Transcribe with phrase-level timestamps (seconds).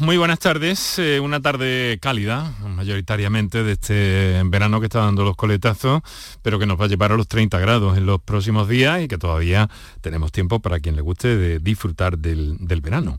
[0.00, 5.36] Muy buenas tardes, eh, una tarde cálida, mayoritariamente de este verano que está dando los
[5.36, 6.02] coletazos,
[6.42, 9.08] pero que nos va a llevar a los 30 grados en los próximos días y
[9.08, 9.70] que todavía
[10.00, 13.18] tenemos tiempo para quien le guste de disfrutar del, verano.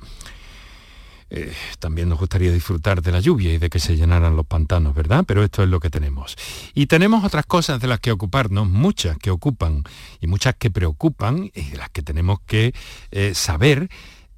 [1.29, 4.94] Eh, también nos gustaría disfrutar de la lluvia y de que se llenaran los pantanos,
[4.94, 5.23] ¿verdad?
[5.26, 6.35] Pero esto es lo que tenemos.
[6.73, 9.83] Y tenemos otras cosas de las que ocuparnos, muchas que ocupan
[10.19, 12.73] y muchas que preocupan y de las que tenemos que
[13.12, 13.89] eh, saber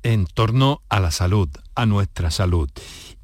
[0.03, 2.69] en torno a la salud, a nuestra salud.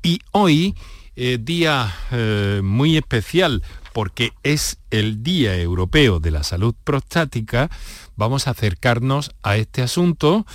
[0.02, 0.76] Y hoy,
[1.16, 7.70] eh, día eh, muy especial porque es el Día Europeo de la Salud Prostática,
[8.16, 10.46] vamos a acercarnos a este asunto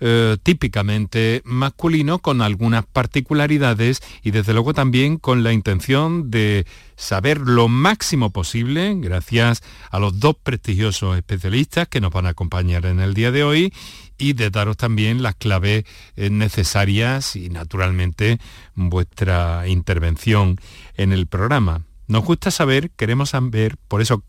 [0.00, 7.40] eh, típicamente masculino con algunas particularidades y desde luego también con la intención de saber
[7.40, 13.00] lo máximo posible, gracias a los dos prestigiosos especialistas que nos van a acompañar en
[13.00, 13.72] el día de hoy
[14.18, 15.84] y de daros también las claves
[16.16, 18.38] eh, necesarias y naturalmente
[18.74, 20.58] vuestra intervención
[20.96, 21.82] en el programa.
[22.06, 24.22] Nos gusta saber, queremos saber, por eso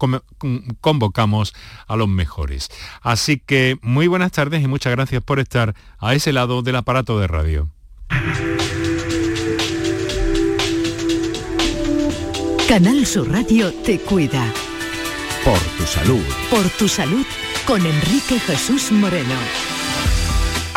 [0.79, 1.53] convocamos
[1.87, 2.69] a los mejores.
[3.01, 7.19] Así que muy buenas tardes y muchas gracias por estar a ese lado del aparato
[7.19, 7.69] de radio.
[12.67, 14.51] Canal Sur Radio te cuida.
[15.43, 16.23] Por tu salud.
[16.49, 17.25] Por tu salud
[17.67, 19.74] con Enrique Jesús Moreno.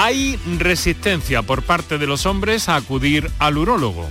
[0.01, 4.09] Hay resistencia por parte de los hombres a acudir al urólogo.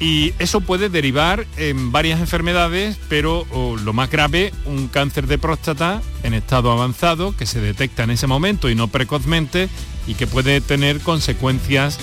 [0.00, 3.46] Y eso puede derivar en varias enfermedades, pero
[3.84, 8.26] lo más grave, un cáncer de próstata en estado avanzado que se detecta en ese
[8.26, 9.68] momento y no precozmente
[10.08, 12.00] y que puede tener consecuencias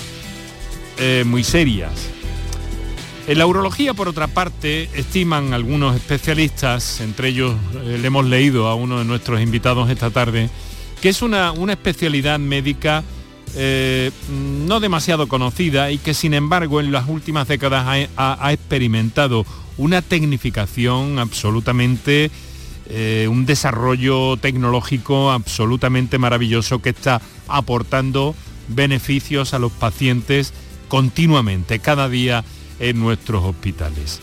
[0.96, 1.92] eh, muy serias.
[3.28, 8.68] En la urología, por otra parte, estiman algunos especialistas, entre ellos eh, le hemos leído
[8.68, 10.48] a uno de nuestros invitados esta tarde,
[11.00, 13.04] que es una, una especialidad médica
[13.58, 19.46] eh, no demasiado conocida y que sin embargo en las últimas décadas ha, experimentado
[19.78, 22.30] una tecnificación absolutamente,
[22.90, 28.34] eh, un desarrollo tecnológico absolutamente maravilloso que está aportando
[28.68, 30.52] beneficios a los pacientes
[30.88, 32.44] continuamente, cada día
[32.78, 34.20] en nuestros hospitales.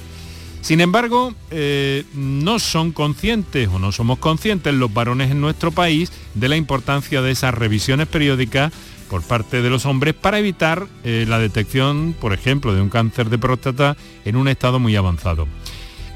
[0.64, 6.10] Sin embargo, eh, no son conscientes o no somos conscientes los varones en nuestro país
[6.36, 8.72] de la importancia de esas revisiones periódicas
[9.10, 13.30] por parte de los hombres para evitar eh, la detección, por ejemplo, de un cáncer
[13.30, 15.50] de próstata en un estado muy avanzado.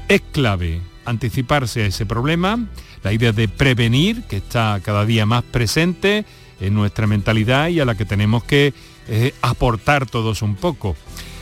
[0.08, 2.58] Es clave anticiparse a ese problema,
[3.02, 6.24] la idea de prevenir, que está cada día más presente
[6.58, 8.72] en nuestra mentalidad y a la que tenemos que
[9.08, 10.96] eh, aportar todos un poco.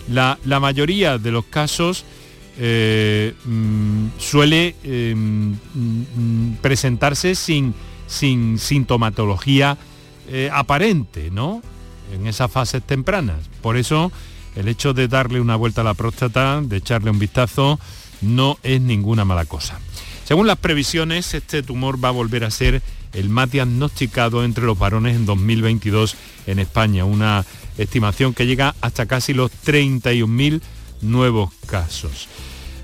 [0.09, 2.05] La, mayoría de los casos
[2.59, 7.75] eh, mm, suele mm, mm, presentarse sin,
[8.06, 9.77] sin sintomatología
[10.28, 11.62] eh, aparente, ¿no?
[12.12, 13.49] En esas fases tempranas.
[13.62, 14.11] Por eso
[14.56, 17.78] el hecho de darle una vuelta a la próstata, de echarle un vistazo,
[18.22, 19.78] no es ninguna mala cosa.
[20.25, 24.78] Según las previsiones, este tumor va a volver a ser el más diagnosticado entre los
[24.78, 27.44] varones en 2022 en España, una
[27.78, 30.61] estimación que llega hasta casi los 31.000
[31.02, 32.28] nuevos casos.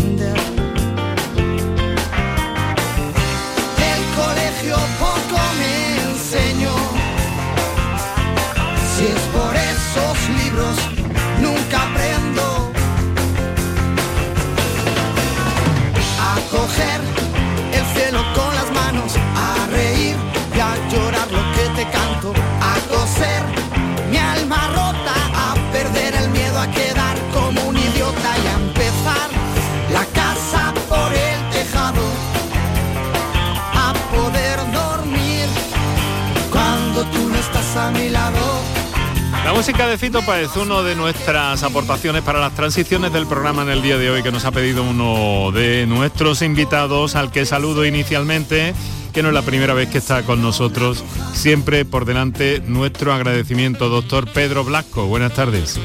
[39.44, 43.70] La música de Fito es uno de nuestras aportaciones para las transiciones del programa en
[43.70, 47.84] el día de hoy que nos ha pedido uno de nuestros invitados al que saludo
[47.84, 48.72] inicialmente
[49.12, 51.04] que no es la primera vez que está con nosotros.
[51.34, 55.06] Siempre por delante nuestro agradecimiento, doctor Pedro Blasco.
[55.06, 55.78] Buenas tardes.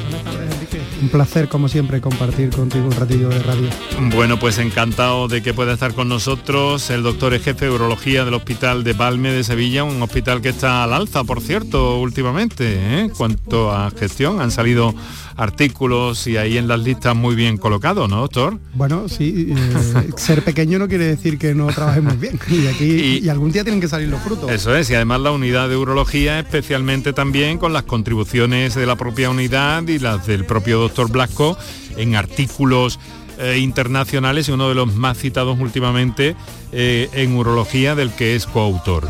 [1.00, 3.68] Un placer, como siempre, compartir contigo un ratillo de radio.
[4.14, 8.34] Bueno, pues encantado de que pueda estar con nosotros el doctor jefe de urología del
[8.34, 12.64] Hospital de Palme de Sevilla, un hospital que está al alza, por cierto, últimamente.
[12.78, 13.10] ¿eh?
[13.16, 14.94] Cuanto a gestión, han salido
[15.36, 18.58] artículos y ahí en las listas muy bien colocados, ¿no, doctor?
[18.74, 22.38] Bueno, sí, eh, ser pequeño no quiere decir que no trabajemos bien.
[22.50, 24.50] Y aquí y, algún día tienen que salir los frutos.
[24.50, 28.96] Eso es, y además la unidad de urología, especialmente también con las contribuciones de la
[28.96, 31.56] propia unidad y las del propio doctor Blasco
[31.96, 32.98] en artículos
[33.40, 36.34] eh, internacionales y uno de los más citados últimamente
[36.72, 39.08] eh, en urología del que es coautor.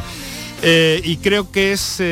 [0.61, 2.03] Eh, y creo que es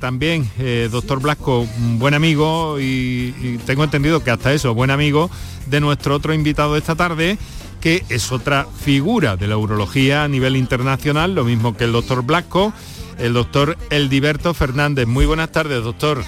[0.00, 0.50] también,
[0.90, 5.30] doctor Blasco, un buen amigo y, tengo entendido que hasta eso, buen amigo
[5.66, 7.38] de nuestro otro invitado de esta tarde,
[7.80, 12.22] que es otra figura de la urología a nivel internacional, lo mismo que el doctor
[12.22, 12.72] Blasco,
[13.18, 15.06] el doctor Eldiberto Fernández.
[15.06, 16.24] Muy buenas tardes, doctor.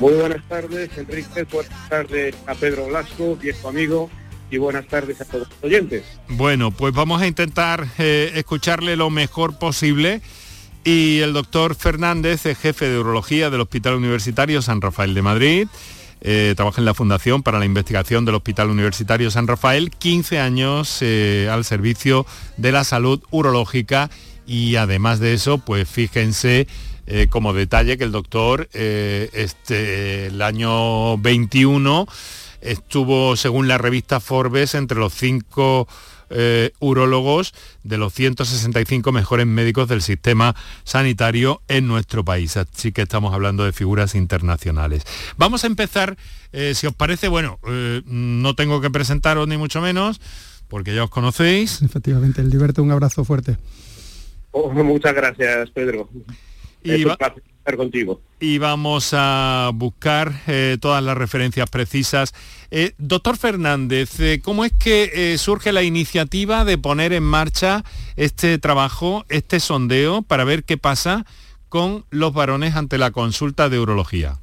[0.00, 1.44] Muy buenas tardes, Enrique.
[1.52, 4.10] Buenas tardes a Pedro Blasco, viejo amigo
[4.50, 6.04] y buenas tardes a todos los oyentes.
[6.28, 10.20] Bueno, pues vamos a intentar escucharle lo mejor posible
[10.84, 15.68] y el doctor Fernández es jefe de urología del Hospital Universitario San Rafael de Madrid.
[16.24, 20.98] Eh, trabaja en la Fundación para la Investigación del Hospital Universitario San Rafael, 15 años
[21.00, 24.08] eh, al servicio de la salud urológica
[24.46, 26.68] y además de eso, pues fíjense
[27.12, 32.06] eh, como detalle que el doctor este, el año 21
[32.62, 35.86] estuvo, según la revista Forbes, entre los cinco
[36.34, 42.56] eh, urólogos de los 165 mejores médicos del sistema sanitario en nuestro país.
[42.56, 45.04] Así que estamos hablando de figuras internacionales.
[45.36, 46.16] Vamos a empezar,
[46.52, 50.22] eh, si os parece, bueno, eh, no tengo que presentaros ni mucho menos,
[50.68, 51.82] porque ya os conocéis.
[51.82, 53.58] Efectivamente, el Liberto, un abrazo fuerte.
[54.52, 56.08] Oh, muchas gracias, Pedro.
[56.82, 57.04] Y
[57.76, 58.20] contigo.
[58.40, 62.34] Y vamos a buscar eh, todas las referencias precisas.
[62.72, 67.84] Eh, doctor Fernández, eh, ¿cómo es que surge la iniciativa de poner en marcha
[68.16, 71.24] este trabajo, este sondeo, para ver qué pasa
[71.68, 74.38] con los varones ante la consulta de urología?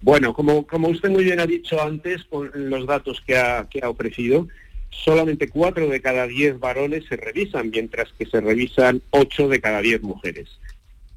[0.00, 3.80] Bueno, como, como usted muy bien ha dicho antes, con los datos que ha, que
[3.82, 4.46] ha ofrecido,
[4.90, 9.80] solamente cuatro de cada diez varones se revisan, mientras que se revisan ocho de cada
[9.80, 10.48] diez mujeres.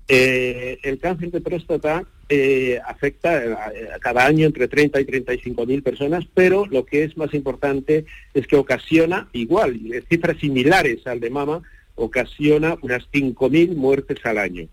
[0.09, 5.83] Eh, el cáncer de próstata eh, afecta a, cada año entre 30 y 35 mil
[5.83, 11.29] personas, pero lo que es más importante es que ocasiona igual, cifras similares al de
[11.29, 11.61] mama,
[11.95, 14.67] ocasiona unas 5 mil muertes al año.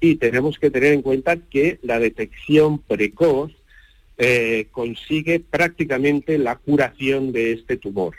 [0.00, 3.52] Y tenemos que tener en cuenta que la detección precoz
[4.18, 8.14] eh, consigue prácticamente la curación de este tumor.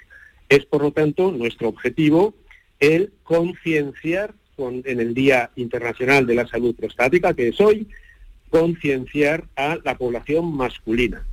[0.49, 2.33] Es, por lo tanto, nuestro objetivo
[2.79, 7.87] el concienciar en el Día Internacional de la Salud Prostática, que es hoy,
[8.49, 11.25] concienciar a la población masculina.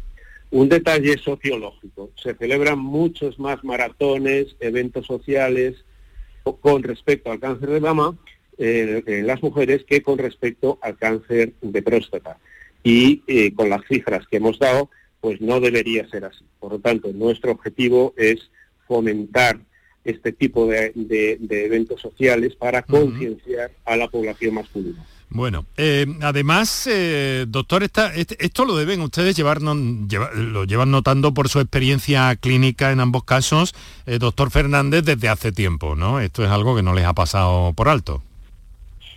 [0.50, 5.84] Un detalle sociológico, se celebran muchos más maratones, eventos sociales
[6.60, 8.16] con respecto al cáncer de mama
[8.58, 12.38] eh, en las mujeres que con respecto al cáncer de próstata.
[12.82, 14.90] Y eh, con las cifras que hemos dado,
[15.20, 16.44] pues no debería ser así.
[16.60, 18.50] Por lo tanto, nuestro objetivo es
[18.86, 19.58] fomentar
[20.04, 20.92] este tipo de,
[21.50, 25.04] eventos sociales para concienciar a la población masculina.
[25.30, 31.58] Bueno, eh, además, eh, doctor, esto lo deben ustedes llevar, lo llevan notando por su
[31.58, 33.74] experiencia clínica en ambos casos,
[34.06, 36.20] eh, doctor Fernández, desde hace tiempo, ¿no?
[36.20, 38.22] Esto es algo que no les ha pasado por alto.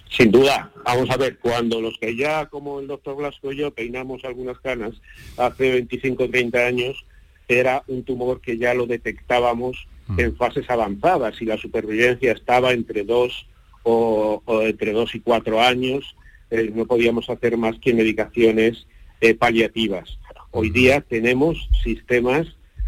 [0.10, 3.72] Sin duda, vamos a ver, cuando los que ya, como el doctor Blasco y yo,
[3.72, 4.94] peinamos algunas canas
[5.38, 7.06] hace 25 o 30 años,
[7.48, 10.19] era un tumor que ya lo detectábamos Mm.
[10.19, 13.45] en fases avanzadas y la supervivencia estaba entre dos
[13.83, 16.15] o, entre dos y cuatro años,
[16.51, 18.85] eh, no podíamos hacer más que medicaciones
[19.21, 20.17] eh, paliativas.
[20.51, 22.47] Hoy día tenemos sistemas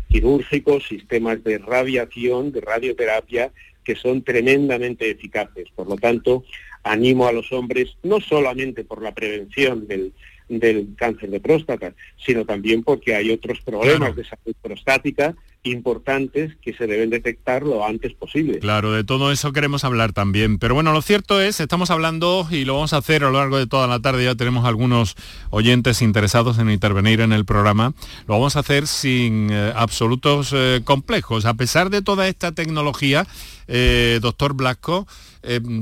[0.10, 3.52] quirúrgicos, sistemas de radiación, de radioterapia,
[3.84, 5.68] que son tremendamente eficaces.
[5.76, 6.44] Por lo tanto,
[6.84, 10.14] animo a los hombres, no solamente por la prevención del,
[10.50, 16.74] del cáncer de próstata, sino también porque hay otros problemas de salud prostática importantes que
[16.74, 18.60] se deben detectar lo antes posible.
[18.60, 20.58] Claro, de todo eso queremos hablar también.
[20.58, 23.58] Pero bueno, lo cierto es, estamos hablando y lo vamos a hacer a lo largo
[23.58, 25.16] de toda la tarde, ya tenemos algunos
[25.50, 27.94] oyentes interesados en intervenir en el programa,
[28.28, 31.46] lo vamos a hacer sin eh, absolutos eh, complejos.
[31.46, 33.28] A pesar de toda esta tecnología,
[33.68, 35.08] eh, doctor Blasco,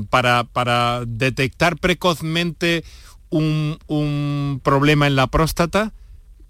[0.08, 2.84] para, para detectar precozmente
[3.30, 5.92] un, un problema en la próstata,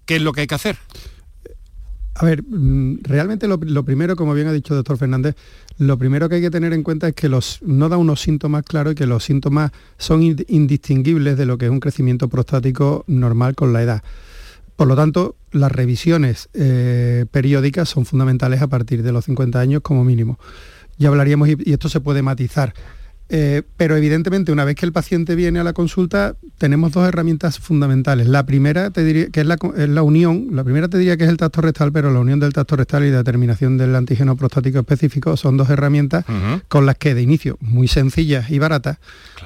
[0.05, 0.77] ¿qué es lo que hay que hacer?
[2.19, 5.35] A ver, mm, realmente lo, primero, como bien ha dicho el doctor Fernández,
[5.77, 8.63] lo primero que hay que tener en cuenta es que los, no da unos síntomas
[8.63, 13.55] claros y que los síntomas son indistinguibles de lo que es un crecimiento prostático normal
[13.55, 14.03] con la edad.
[14.75, 19.81] Por lo tanto, las revisiones eh, periódicas son fundamentales a partir de los 50 años
[19.81, 20.39] como mínimo.
[20.97, 22.73] Ya hablaríamos, y esto se puede matizar
[23.31, 27.59] eh, pero evidentemente una vez que el paciente viene a la consulta tenemos dos herramientas
[27.59, 28.27] fundamentales.
[28.27, 31.37] La primera te diría que es la, unión, la primera te diría que es el
[31.37, 35.37] tacto rectal, pero la unión del tacto rectal y la determinación del antígeno prostático específico
[35.37, 36.25] son dos herramientas
[36.67, 38.97] con las que de inicio, muy sencillas y baratas,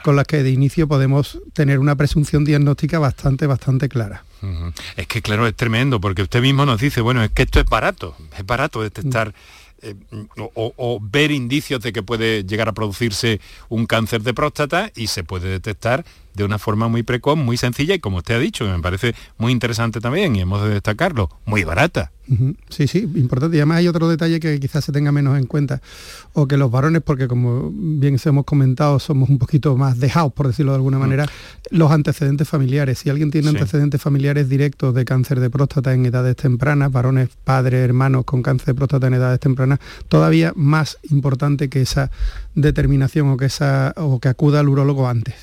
[0.04, 4.24] con las que de inicio podemos tener una presunción diagnóstica bastante, bastante clara.
[4.96, 7.66] Es que claro, es tremendo, porque usted mismo nos dice, bueno, es que esto es
[7.66, 9.34] barato, es barato detectar...
[9.84, 9.96] Eh,
[10.38, 15.26] o, ver indicios de que puede llegar a producirse un cáncer de próstata y se
[15.26, 18.80] puede detectar de una forma muy precoz, muy sencilla y como usted ha dicho, me
[18.80, 22.12] parece muy interesante también y hemos de destacarlo, muy barata.
[22.70, 23.58] Sí, sí, importante.
[23.58, 25.82] Y además hay otro detalle que quizás se tenga menos en cuenta,
[26.32, 30.48] o que los varones, porque como bien hemos comentado, somos un poquito más dejados, por
[30.48, 31.02] decirlo de alguna mm.
[31.02, 31.26] manera,
[31.70, 33.00] los antecedentes familiares.
[33.00, 37.84] Si alguien tiene antecedentes familiares directos de cáncer de próstata en edades tempranas, varones, padres,
[37.84, 42.10] hermanos con cáncer de próstata en edades tempranas, todavía más importante que esa
[42.56, 45.36] determinación o que, esa, o que acuda al urólogo antes.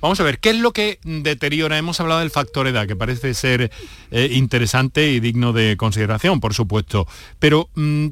[0.00, 1.78] Vamos a ver, ¿qué es lo que deteriora?
[1.78, 3.70] Hemos hablado del factor edad, que parece ser
[4.10, 7.06] eh, interesante y digno de consideración, por supuesto,
[7.38, 8.08] pero mm,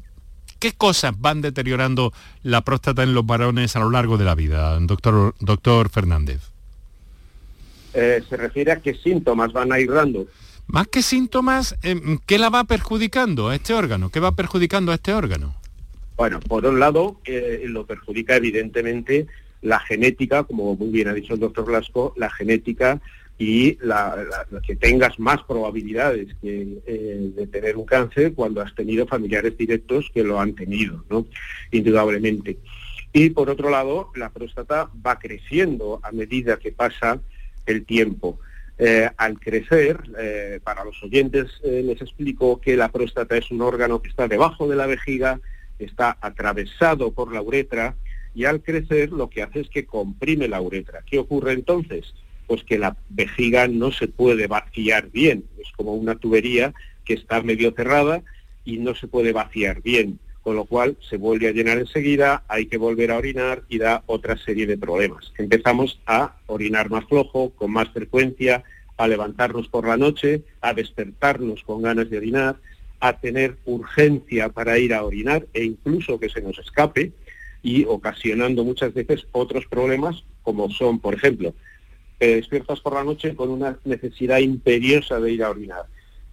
[0.59, 2.12] ¿qué cosas van deteriorando
[2.43, 6.41] la próstata en los varones a lo largo de la vida, doctor, doctor Fernández?
[7.95, 10.26] Eh, se refiere a qué síntomas van a ir dando.
[10.67, 14.11] Más que síntomas, em, ¿qué la va perjudicando a este órgano?
[14.11, 15.55] ¿Qué va perjudicando a este órgano?
[16.17, 19.26] Bueno, por un lado, eh, lo perjudica evidentemente
[19.62, 23.00] la genética, como muy bien ha dicho el doctor Blasco, la genética
[23.38, 23.78] y
[24.66, 30.23] que tengas más probabilidades eh, de tener un cáncer cuando has tenido familiares directos que
[30.23, 31.26] lo han tenido, ¿no?
[31.71, 32.59] Indudablemente.
[33.12, 37.21] Y por otro lado, la próstata va creciendo a medida que pasa
[37.66, 38.38] el tiempo.
[38.78, 44.00] Eh, al crecer, eh, para los oyentes les explico que la próstata es un órgano
[44.02, 45.40] que está debajo de la vejiga,
[45.78, 47.97] está atravesado por la uretra
[48.35, 51.03] y al crecer lo que hace es que comprime la uretra.
[51.09, 52.15] ¿Qué ocurre entonces?
[52.47, 56.75] Pues que la vejiga no se puede vaciar bien, es como una tubería
[57.05, 58.23] que está medio cerrada
[58.65, 62.67] y no se puede vaciar bien, con lo cual se vuelve a llenar enseguida, hay
[62.67, 65.33] que volver a orinar y da otra serie de problemas.
[65.39, 68.65] Empezamos a orinar más flojo, con más frecuencia,
[68.97, 72.57] a levantarnos por la noche, a despertarnos con ganas de orinar,
[73.01, 77.12] a tener urgencia para ir a orinar e incluso que se nos escape,
[77.62, 81.54] y ocasionando muchas veces otros problemas como son, por ejemplo,
[82.19, 85.87] te despiertas por la noche con una necesidad imperiosa de ir a orinar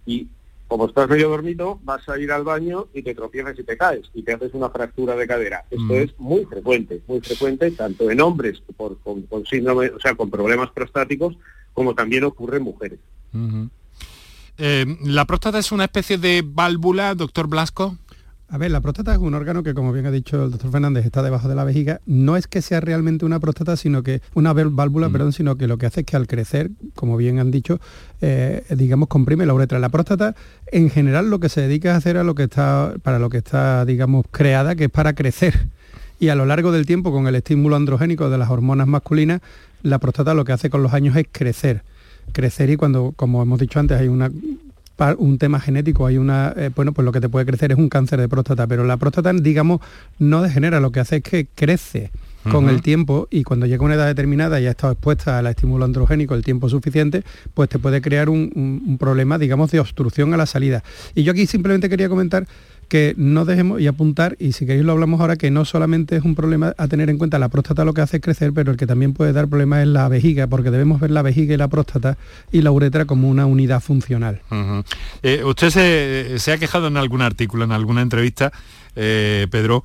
[0.06, 0.28] y
[0.70, 4.08] como estás medio dormido, vas a ir al baño y te tropiezas y te caes
[4.14, 5.64] y te haces una fractura de cadera.
[5.68, 5.96] Esto mm.
[5.96, 10.70] es muy frecuente, muy frecuente tanto en hombres por, con, síndrome, o sea, con problemas
[10.70, 11.36] prostáticos,
[11.72, 13.00] como también ocurre en mujeres.
[14.58, 17.96] Eh, ¿La próstata es una especie de válvula, doctor Blasco?
[18.52, 21.06] A ver, la próstata es un órgano que, como bien ha dicho el doctor Fernández,
[21.06, 22.00] está debajo de la vejiga.
[22.04, 25.12] No es que sea realmente una próstata, sino que una válvula, mm.
[25.12, 27.78] perdón, sino que lo que hace es que al crecer, como bien han dicho,
[28.20, 29.78] eh, digamos, comprime la uretra.
[29.78, 30.34] La próstata,
[30.72, 33.38] en general, lo que se dedica a hacer a lo que está, para lo que
[33.38, 35.68] está, digamos, creada, que es para crecer.
[36.18, 39.40] Y a lo largo del tiempo, con el estímulo androgénico de las hormonas masculinas,
[39.82, 41.82] la próstata lo que hace con los años es crecer
[42.32, 44.30] crecer y cuando, como hemos dicho antes, hay una
[45.18, 47.88] un tema genético, hay una, eh, bueno, pues lo que te puede crecer es un
[47.88, 49.80] cáncer de próstata, pero la próstata, digamos,
[50.18, 52.10] no degenera, lo que hace es que crece
[52.50, 55.46] con el tiempo y cuando llega a una edad determinada y ha estado expuesta al
[55.46, 60.38] estímulo androgénico el tiempo suficiente, pues te puede crear un problema, digamos, de obstrucción a
[60.38, 60.82] la salida.
[61.14, 62.46] Y yo aquí simplemente quería comentar
[62.90, 66.24] que no dejemos y apuntar, y si queréis lo hablamos ahora, que no solamente es
[66.24, 68.76] un problema a tener en cuenta la próstata lo que hace es crecer, pero el
[68.76, 71.68] que también puede dar problemas es la vejiga, porque debemos ver la vejiga y la
[71.68, 72.18] próstata
[72.50, 74.42] y la uretra como una unidad funcional.
[75.22, 78.52] Eh, usted se, ha quejado en algún artículo, en alguna entrevista,
[78.96, 79.84] eh, Pedro,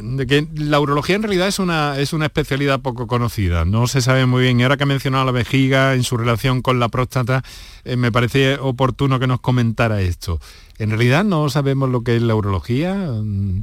[0.00, 4.00] de que la urología en realidad es una, es una especialidad poco conocida, no se
[4.00, 4.60] sabe muy bien.
[4.60, 7.42] Y ahora que ha mencionado la vejiga en su relación con la próstata,
[7.84, 10.40] me parece oportuno que nos comentara esto.
[10.78, 12.94] En realidad no sabemos lo que es la urología.
[12.94, 13.62] Mm,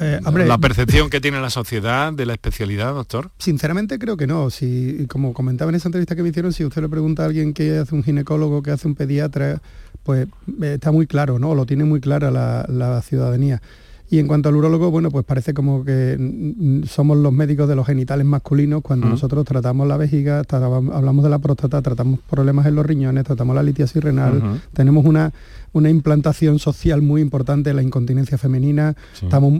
[0.00, 3.30] eh, la percepción que tiene la sociedad de la especialidad, doctor.
[3.38, 4.50] Sinceramente creo que no.
[4.50, 7.54] Si, como comentaba en esa entrevista que me hicieron, si usted le pregunta a alguien
[7.54, 9.62] que hace un ginecólogo, que hace un pediatra,
[10.02, 10.26] pues
[10.62, 11.54] eh, está muy claro, ¿no?
[11.54, 13.62] Lo tiene muy clara la, ciudadanía.
[14.10, 17.68] Y en cuanto al urólogo, bueno, pues parece como que mm, mm, somos los médicos
[17.68, 22.66] de los genitales masculinos cuando nosotros tratamos la vejiga, hablamos de la próstata, tratamos problemas
[22.66, 25.32] en los riñones, tratamos la litiasis renal, tenemos una
[25.74, 28.94] una implantación social muy importante la incontinencia femenina.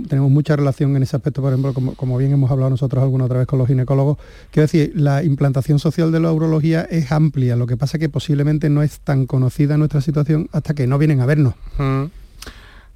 [0.09, 3.39] tenemos mucha relación en ese aspecto, por ejemplo, como, bien hemos hablado nosotros alguna otra
[3.39, 4.17] vez con los ginecólogos.
[4.51, 8.09] Quiero decir, la implantación social de la urología es amplia, lo que pasa es que
[8.09, 11.55] posiblemente no es tan conocida nuestra situación hasta que no vienen a vernos.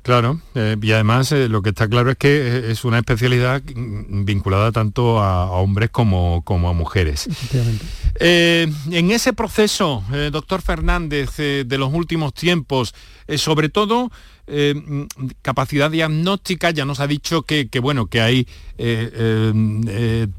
[0.09, 3.61] Claro, eh, y además eh, lo que está claro es que eh, es una especialidad
[3.67, 7.29] vinculada tanto a, hombres como, como, a mujeres.
[8.19, 12.95] en ese proceso, doctor Fernández, de los últimos tiempos,
[13.37, 14.11] sobre todo
[15.43, 18.47] capacidad diagnóstica, ya nos ha dicho que, bueno, que hay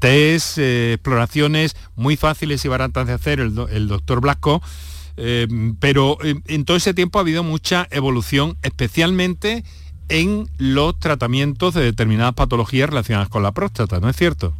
[0.00, 4.60] test, exploraciones muy fáciles y baratas de hacer el, el doctor Blasco,
[5.22, 5.46] eh,
[5.80, 9.64] pero eh, en todo ese tiempo ha habido mucha evolución, especialmente
[10.08, 14.54] en los tratamientos de determinadas patologías relacionadas con la próstata, ¿no es cierto?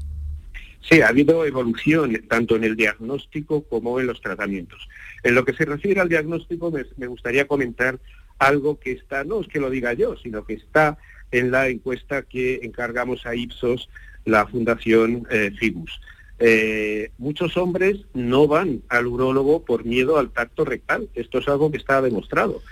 [0.83, 4.87] Sí, ha habido evolución tanto en el diagnóstico como en los tratamientos.
[5.23, 7.99] En lo que se refiere al diagnóstico, me, gustaría comentar
[8.39, 10.99] algo que está, no es que lo diga yo, sino que está
[11.31, 13.89] en la encuesta que encargamos a Ipsos,
[14.27, 16.01] la Fundación eh, FIBUS.
[16.43, 21.09] Eh, muchos hombres no van al urólogo por miedo al tacto rectal.
[21.15, 22.63] Esto es algo que está demostrado.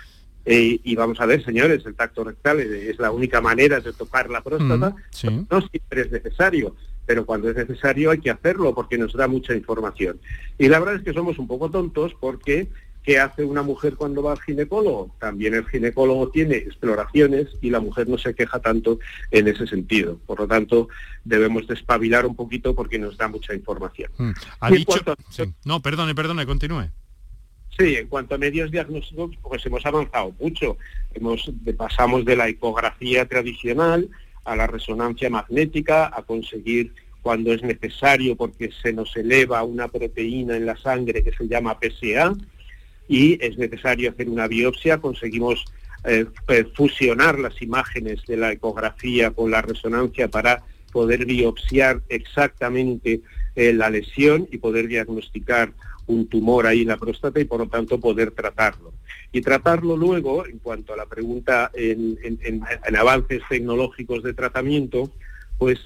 [0.46, 4.30] Eh, y vamos a ver, señores, el tacto rectal es la única manera de tocar
[4.30, 4.96] la próstata.
[5.22, 9.28] Mm, no siempre es necesario, pero cuando es necesario hay que hacerlo porque nos da
[9.28, 10.18] mucha información.
[10.56, 12.68] Y la verdad es que somos un poco tontos porque
[13.08, 15.16] ¿Qué hace una mujer cuando va al ginecólogo?
[15.18, 18.98] También el ginecólogo tiene exploraciones y la mujer no se queja tanto
[19.30, 20.20] en ese sentido.
[20.26, 20.90] Por lo tanto,
[21.24, 24.12] debemos despabilar un poquito porque nos da mucha información.
[24.18, 24.32] Mm.
[25.64, 26.90] No, perdone, perdone, continúe.
[27.78, 30.76] Sí, en cuanto a medios diagnósticos, pues hemos avanzado mucho.
[31.14, 34.10] Hemos, pasamos de la ecografía tradicional
[34.44, 40.58] a la resonancia magnética, a conseguir cuando es necesario porque se nos eleva una proteína
[40.58, 42.34] en la sangre que se llama PSA,
[43.08, 45.64] y es necesario hacer una biopsia, conseguimos
[46.04, 53.22] eh, eh, fusionar las imágenes de la ecografía con la resonancia para poder biopsiar exactamente
[53.56, 55.72] eh, la lesión y poder diagnosticar
[56.06, 58.92] un tumor ahí en la próstata y por lo tanto poder tratarlo.
[59.32, 62.16] Y tratarlo luego, en cuanto a la pregunta en,
[62.96, 65.10] avances tecnológicos de tratamiento,
[65.58, 65.78] pues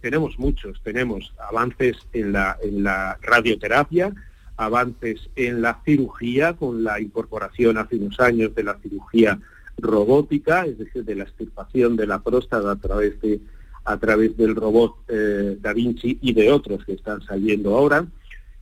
[0.00, 4.12] tenemos muchos, tenemos avances en la, en la radioterapia,
[4.58, 9.38] avances en la cirugía con la incorporación hace unos años de la cirugía
[9.78, 13.40] robótica, es decir, de la extirpación de la próstata a través, de,
[13.84, 18.06] a través del robot eh, Da Vinci y de otros que están saliendo ahora,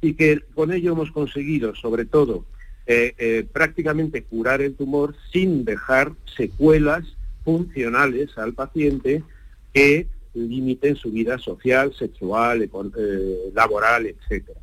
[0.03, 2.45] y que con ello hemos conseguido, sobre todo,
[2.87, 7.05] eh, eh, prácticamente curar el tumor sin dejar secuelas
[7.43, 9.23] funcionales al paciente
[9.73, 12.69] que limiten su vida social, sexual,
[13.55, 14.61] laboral, etcétera.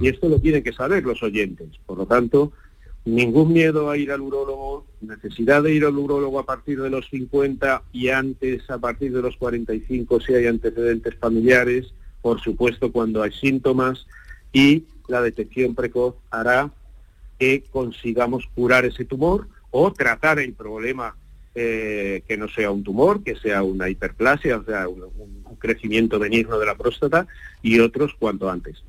[0.00, 1.68] Y esto lo tienen que saber los oyentes.
[1.84, 2.52] Por lo tanto,
[3.04, 7.08] ningún miedo a ir al urólogo, necesidad de ir al urólogo a partir de los
[7.08, 13.22] 50 y antes a partir de los 45 si hay antecedentes familiares, por supuesto cuando
[13.22, 14.06] hay síntomas
[14.52, 16.70] y la detección precoz hará
[17.38, 21.16] que consigamos curar ese tumor o tratar el problema
[21.54, 25.02] eh, que no sea un tumor, que sea una hiperplasia, o sea, un,
[25.44, 27.26] un crecimiento benigno de la próstata
[27.62, 28.82] y otros cuanto antes.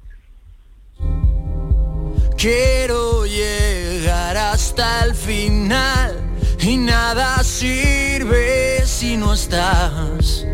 [2.38, 6.15] Quiero llegar hasta el final
[6.62, 10.45] y nada sirve si no estás.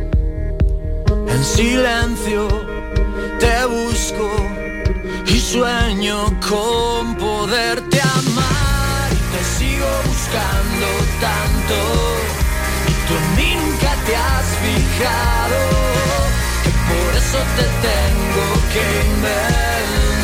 [1.27, 2.47] En silencio
[3.39, 4.31] te busco
[5.27, 9.09] y sueño con poderte amar.
[9.31, 10.87] te sigo buscando
[11.21, 11.77] tanto
[12.89, 15.59] y tú nunca te has fijado
[16.63, 20.14] que por eso te tengo que inventar.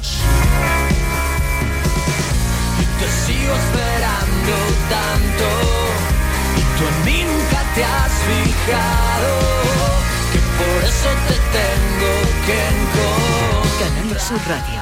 [2.99, 4.53] Te sigo esperando
[4.89, 5.47] tanto
[6.57, 9.31] y tú en mí nunca te has fijado
[10.33, 12.11] que por eso te tengo
[12.45, 13.43] que encontrar.
[13.79, 14.81] Canal Sur Radio,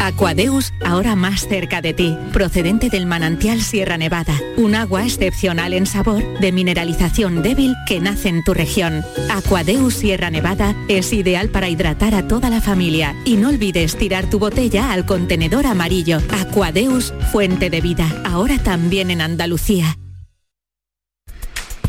[0.00, 5.86] Aquadeus, ahora más cerca de ti, procedente del manantial Sierra Nevada, un agua excepcional en
[5.86, 9.04] sabor, de mineralización débil que nace en tu región.
[9.30, 14.30] Aquadeus Sierra Nevada es ideal para hidratar a toda la familia y no olvides tirar
[14.30, 16.20] tu botella al contenedor amarillo.
[16.30, 19.98] Aquadeus, fuente de vida, ahora también en Andalucía.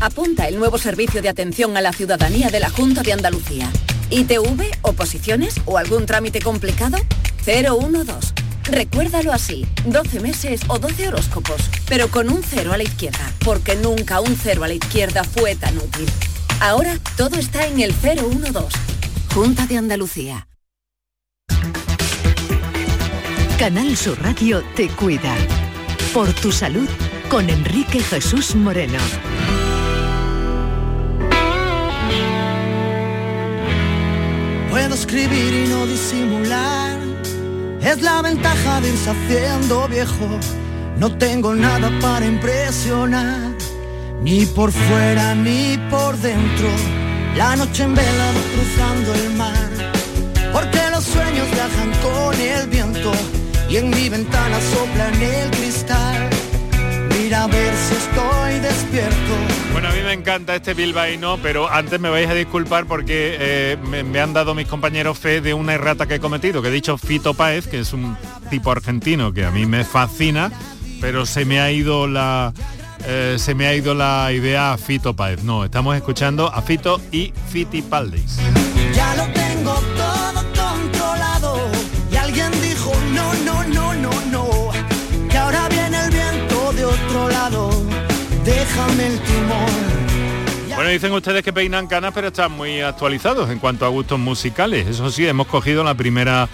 [0.00, 3.70] Apunta el nuevo servicio de atención a la ciudadanía de la Junta de Andalucía.
[4.10, 6.96] ¿ITV, oposiciones o algún trámite complicado?
[7.44, 8.34] 012.
[8.64, 13.74] Recuérdalo así, 12 meses o 12 horóscopos, pero con un cero a la izquierda, porque
[13.76, 16.06] nunca un cero a la izquierda fue tan útil.
[16.60, 18.78] Ahora todo está en el 012.
[19.34, 20.46] Junta de Andalucía.
[23.58, 25.34] Canal Sur Radio te cuida.
[26.14, 26.88] Por tu salud
[27.28, 28.98] con Enrique Jesús Moreno.
[34.70, 36.99] Puedo escribir y no disimular.
[37.82, 40.28] Es la ventaja de irse haciendo viejo.
[40.98, 43.52] No tengo nada para impresionar.
[44.22, 46.68] Ni por fuera ni por dentro.
[47.36, 49.92] La noche en vela cruzando el mar.
[50.52, 53.12] Porque los sueños viajan con el viento.
[53.68, 56.29] Y en mi ventana soplan el cristal.
[57.32, 59.14] A ver si estoy despierto.
[59.72, 63.76] Bueno, a mí me encanta este bilbaíno, pero antes me vais a disculpar porque eh,
[63.88, 66.72] me, me han dado mis compañeros fe de una errata que he cometido, que he
[66.72, 68.16] dicho Fito Páez, que es un
[68.50, 70.50] tipo argentino que a mí me fascina,
[71.00, 72.52] pero se me ha ido la...
[73.06, 75.42] eh, se me ha ido la idea a Fito Páez.
[75.44, 78.38] No, estamos escuchando a Fito y Fitipaldis.
[78.92, 79.80] Ya lo tengo
[88.50, 90.74] Déjame el timón.
[90.74, 94.86] Bueno, dicen ustedes que peinan canas, pero están muy actualizados en cuanto a gustos musicales.
[94.86, 96.48] Eso sí, hemos cogido la primera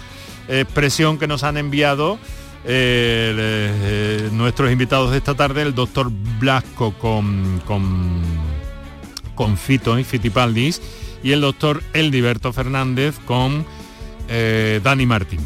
[0.47, 2.19] expresión que nos han enviado
[2.65, 8.21] eh, nuestros invitados de esta tarde, el doctor Blasco con, con,
[9.33, 10.81] con Fito y Fitipaldis
[11.23, 13.65] y el doctor Eldiberto Fernández con
[14.29, 15.39] eh, Dani Martín.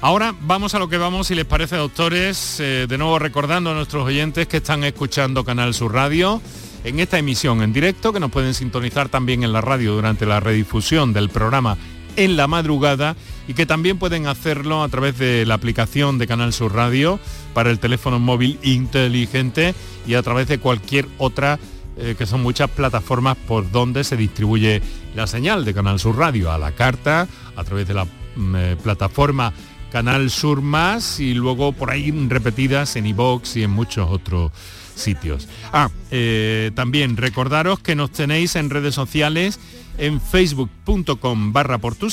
[0.00, 3.74] Ahora vamos a lo que vamos, si les parece, doctores, eh, de nuevo recordando a
[3.74, 6.40] nuestros oyentes que están escuchando Canal Sur Radio
[6.84, 10.38] en esta emisión en directo, que nos pueden sintonizar también en la radio durante la
[10.38, 11.76] redifusión del programa
[12.14, 13.16] en la madrugada
[13.48, 17.18] y que también pueden hacerlo a través de la aplicación de Canal Sur Radio
[17.52, 19.74] para el teléfono móvil inteligente
[20.06, 21.58] y a través de cualquier otra
[21.96, 24.80] eh, que son muchas plataformas por donde se distribuye
[25.16, 28.76] la señal de Canal Sur Radio a la carta, a través de la mm, eh,
[28.80, 29.52] plataforma
[29.90, 34.52] Canal Sur Más y luego por ahí repetidas en iVox y en muchos otros
[34.94, 35.48] sitios.
[35.72, 39.58] Ah, eh, también recordaros que nos tenéis en redes sociales
[39.96, 42.08] en facebook.com barra por tu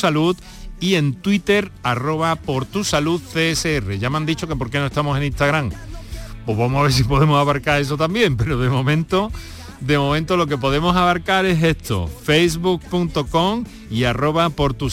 [0.80, 3.98] y en Twitter arroba por tu salud CSR.
[3.98, 5.72] Ya me han dicho que por qué no estamos en Instagram.
[6.46, 9.32] Pues vamos a ver si podemos abarcar eso también, pero de momento,
[9.80, 14.90] de momento lo que podemos abarcar es esto, facebook.com y arroba por tu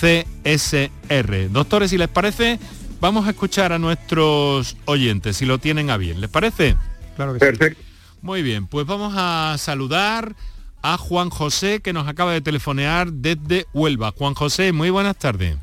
[0.00, 1.50] CSR.
[1.50, 2.58] Doctores, si les parece,
[3.00, 6.20] vamos a escuchar a nuestros oyentes, si lo tienen a bien.
[6.20, 6.76] ¿Les parece?
[7.16, 7.82] Claro que Perfecto.
[8.22, 10.34] Muy bien, pues vamos a saludar
[10.82, 14.12] a Juan José que nos acaba de telefonear desde Huelva.
[14.12, 15.56] Juan José, muy buenas tardes.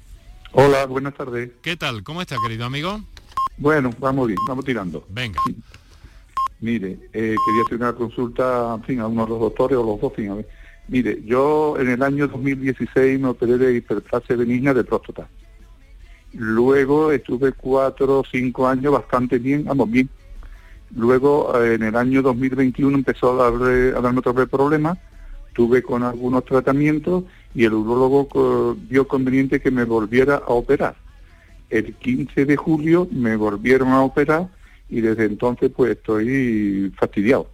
[0.52, 1.52] Hola, buenas tardes.
[1.62, 2.04] ¿Qué tal?
[2.04, 3.02] ¿Cómo está, querido amigo?
[3.58, 5.06] Bueno, vamos bien, vamos tirando.
[5.10, 5.42] Venga.
[6.60, 10.00] Mire, eh, quería hacer una consulta, en fin, a uno de los doctores o los
[10.00, 10.48] dos, fin, a ver.
[10.88, 15.28] Mire, yo en el año 2016 me operé de hiperplasia benigna de próstata.
[16.34, 20.10] Luego estuve cuatro o cinco años bastante bien, vamos bien.
[20.96, 23.52] Luego eh, en el año 2021 empezó a,
[24.02, 24.98] darme otro vez problemas,
[25.54, 27.24] tuve con algunos tratamientos
[27.56, 30.96] y el urólogo co- vio conveniente que me volviera a operar.
[31.70, 34.48] El 15 de julio me volvieron a operar
[34.90, 37.48] y desde entonces pues estoy fastidiado.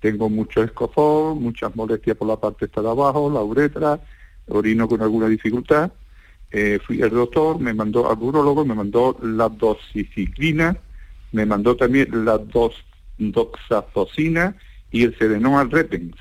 [0.00, 4.00] Tengo mucho escozor, muchas molestias por la parte esta de abajo, la uretra,
[4.48, 5.90] orino con alguna dificultad.
[6.50, 10.76] Eh, fui al doctor, me mandó al urólogo, me mandó la doxiciclina,
[11.32, 12.74] me mandó también la dos,
[13.18, 14.56] doxazocina
[14.90, 16.14] y el Serenol repens.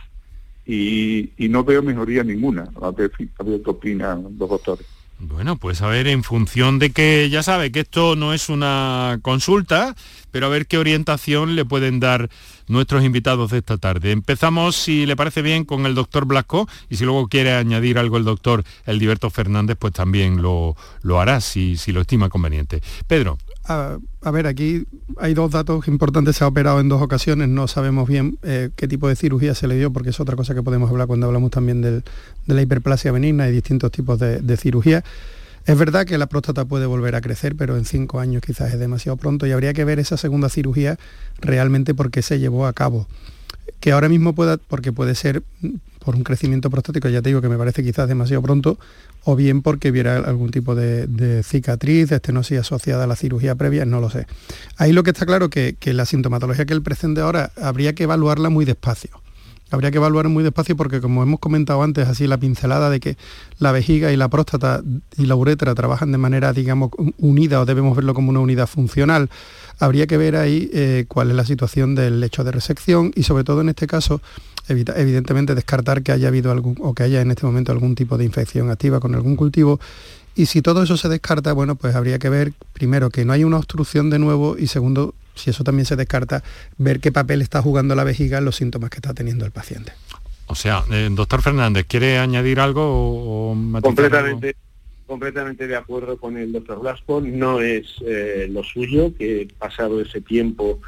[0.66, 2.68] Y, y no veo mejoría ninguna.
[2.82, 4.95] A ver, a ver qué opinan los doctores.
[5.18, 9.20] Bueno, pues a ver, en función de que ya sabe que esto no es una
[9.22, 9.96] consulta,
[10.32, 12.30] pero a ver qué orientación le pueden dar
[12.68, 14.12] nuestros invitados de esta tarde.
[14.12, 18.18] Empezamos, si le parece bien, con el doctor Blasco y si luego quiere añadir algo
[18.18, 22.82] el doctor Eldiberto Fernández, pues también lo, lo hará si, si lo estima conveniente.
[23.08, 23.38] Pedro.
[23.68, 23.98] A,
[24.32, 24.86] ver, aquí
[25.18, 26.36] hay dos datos importantes.
[26.36, 27.50] Se ha operado en dos ocasiones.
[27.50, 30.54] No sabemos bien eh, qué tipo de cirugía se le dio, porque es otra cosa
[30.54, 32.04] que podemos hablar cuando hablamos también del-
[32.46, 35.04] de la hiperplasia benigna y distintos tipos de, de cirugía.
[35.66, 38.80] Es verdad que la próstata puede volver a crecer, pero en cinco años quizás es
[38.80, 41.00] demasiado pronto y habría que ver esa segunda cirugía
[41.42, 43.08] realmente por qué se llevó a cabo.
[43.80, 45.44] Que ahora mismo pueda, porque puede ser
[46.04, 48.78] por un crecimiento prostático, ya te digo que me parece quizás demasiado pronto,
[49.24, 53.56] o bien porque hubiera algún tipo de, de cicatriz, de estenosis asociada a la cirugía
[53.56, 54.28] previa, no lo sé.
[54.78, 58.04] Ahí lo que está claro que, que la sintomatología que él presente ahora habría que
[58.04, 59.25] evaluarla muy despacio.
[59.72, 63.18] Habría que evaluar muy despacio porque como hemos comentado antes, así la pincelada de que
[63.58, 64.84] la vejiga y la próstata
[65.18, 69.30] y la uretra trabajan de manera, digamos, unida o debemos verlo como una unidad funcional,
[69.80, 73.44] habría que ver ahí eh, cuál es la situación del lecho de resección y sobre
[73.44, 74.22] todo en este caso,
[74.68, 78.26] evidentemente descartar que haya habido algún o que haya en este momento algún tipo de
[78.26, 79.80] infección activa con algún cultivo.
[80.36, 83.44] Y si todo eso se descarta, bueno, pues habría que ver primero que no hay
[83.44, 86.44] una obstrucción de nuevo y segundo, si eso también se descarta,
[86.78, 89.94] ver qué papel está jugando la vejiga en los síntomas que está teniendo el paciente.
[90.48, 93.82] O sea, eh, doctor Fernández, ¿quiere añadir algo o, o algo?
[93.82, 94.56] completamente
[95.08, 100.20] completamente de acuerdo con el doctor Blasco, no es eh, lo suyo que pasado ese
[100.22, 100.80] tiempo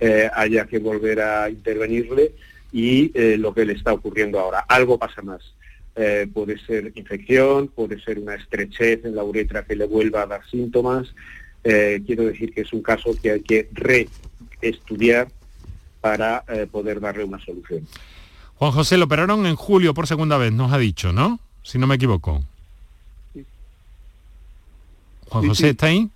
[0.00, 2.32] eh, haya que volver a intervenirle
[2.72, 4.64] y eh, lo que le está ocurriendo ahora.
[4.68, 5.54] Algo pasa más.
[5.96, 10.26] Eh, puede ser infección, puede ser una estrechez en la uretra que le vuelva a
[10.26, 11.14] dar síntomas.
[11.64, 15.28] Eh, quiero decir que es un caso que hay que reestudiar
[16.00, 17.86] para eh, poder darle una solución.
[18.56, 21.38] Juan José, lo operaron en julio por segunda vez, nos ha dicho, ¿no?
[21.62, 22.42] Si no me equivoco.
[25.28, 25.68] Juan Sí, José, sí.
[25.68, 26.08] ¿está ahí?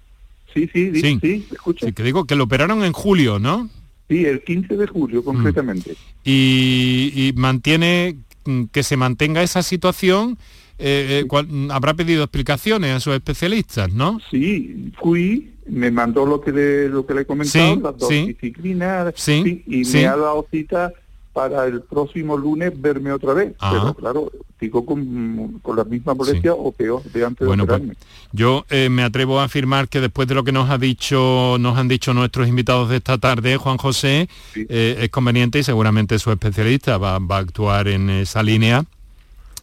[0.53, 1.47] Sí, sí, sí, Sí.
[1.81, 3.69] Sí, que digo que lo operaron en julio, ¿no?
[4.09, 5.97] Sí, el 15 de julio concretamente.
[6.25, 10.39] Y, y mantiene mm, que se mantenga esa situación.
[10.79, 14.19] Eh, eh, habrá pedido explicaciones a sus especialistas, ¿no?
[14.31, 18.09] Sí, fui, me mandó lo que le, lo que le he comentado, Sí, las dos
[18.09, 18.27] sí.
[18.27, 19.99] disciplinas, Sí, y sí.
[19.99, 20.93] me ha dado cita
[21.33, 23.55] para el próximo lunes verme otra vez.
[23.59, 23.71] Ah.
[23.73, 27.81] Pero claro, digo con, con la misma molestia o peor de antes Bueno, de pues
[27.81, 27.97] operarme.
[28.33, 31.77] yo eh, me atrevo a afirmar que después de lo que nos ha dicho, nos
[31.77, 36.31] han dicho nuestros invitados de esta tarde, Juan José, eh, es conveniente y seguramente su
[36.31, 38.85] especialista va, va a actuar en esa línea,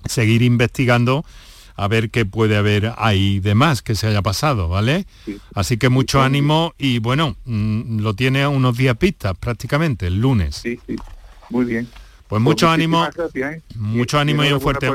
[0.06, 1.26] seguir investigando
[1.76, 5.08] a ver qué puede haber ahí de más que se haya pasado, ¿vale?
[5.56, 10.22] Así que mucho ánimo y bueno, mm, lo tiene a unos días pistas prácticamente, el
[10.22, 10.58] lunes.
[10.58, 10.96] Sí, sí,
[11.50, 11.88] muy bien.
[12.28, 13.62] Pues mucho ánimo, gracias, ¿eh?
[13.76, 14.90] mucho ánimo y un fuerte.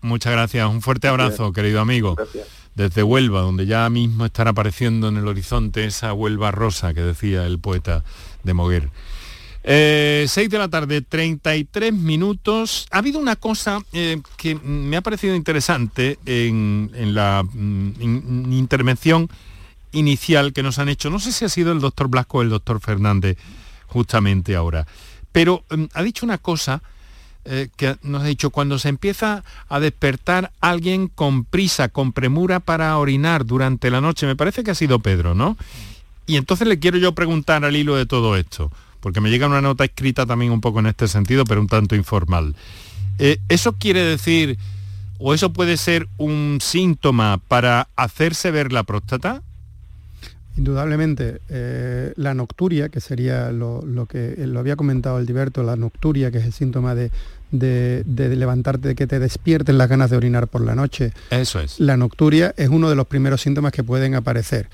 [0.00, 2.14] Muchas gracias, un fuerte abrazo, querido amigo.
[2.14, 2.46] Gracias.
[2.74, 7.46] Desde Huelva, donde ya mismo estará apareciendo en el horizonte esa Huelva rosa que decía
[7.46, 8.04] el poeta
[8.44, 8.90] de Moguer.
[9.70, 12.86] Eh, 6 de la tarde, 33 minutos.
[12.90, 19.28] Ha habido una cosa eh, que me ha parecido interesante en, la mm, in- intervención
[19.92, 21.10] inicial que nos han hecho.
[21.10, 23.36] No sé si ha sido el doctor Blasco o el doctor Fernández
[23.88, 24.86] justamente ahora.
[25.32, 26.80] Pero mm, ha dicho una cosa
[27.44, 32.60] eh, que nos ha dicho, cuando se empieza a despertar alguien con prisa, con premura
[32.60, 35.58] para orinar durante la noche, me parece que ha sido Pedro, ¿no?
[36.26, 39.60] Y entonces le quiero yo preguntar al hilo de todo esto, porque me llega una
[39.60, 42.54] nota escrita también un poco en este sentido, pero un tanto informal.
[43.18, 44.58] Eh, ¿Eso quiere decir,
[45.18, 49.42] o eso puede ser un síntoma para hacerse ver la próstata?
[50.56, 55.62] Indudablemente, eh, la nocturia, que sería lo, lo que eh, lo había comentado el Diverto,
[55.62, 57.12] la nocturia, que es el síntoma de,
[57.52, 61.12] de- de levantarte, de que te despierten las ganas de orinar por la noche.
[61.30, 61.78] Eso es.
[61.78, 64.68] La nocturia es uno de los primeros síntomas que pueden aparecer.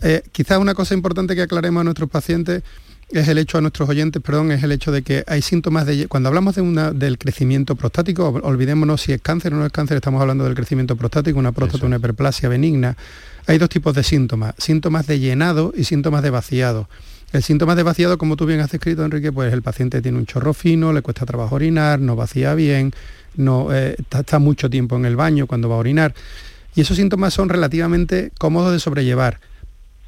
[0.00, 2.62] Eh, quizás una cosa importante que aclaremos a nuestros pacientes
[3.10, 6.08] es el hecho a nuestros oyentes, perdón, es el hecho de que hay síntomas de
[6.08, 9.96] cuando hablamos de una, del crecimiento prostático, olvidémonos si es cáncer o no es cáncer,
[9.96, 12.96] estamos hablando del crecimiento prostático, una próstata, una hiperplasia benigna.
[13.46, 16.88] Hay dos tipos de síntomas, síntomas de llenado y síntomas de vaciado.
[17.32, 20.26] El síntoma de vaciado, como tú bien has escrito, Enrique, pues el paciente tiene un
[20.26, 22.92] chorro fino, le cuesta trabajo orinar, no vacía bien,
[23.36, 26.14] no eh, está mucho tiempo en el baño cuando va a orinar.
[26.74, 29.40] Y esos síntomas son relativamente cómodos de sobrellevar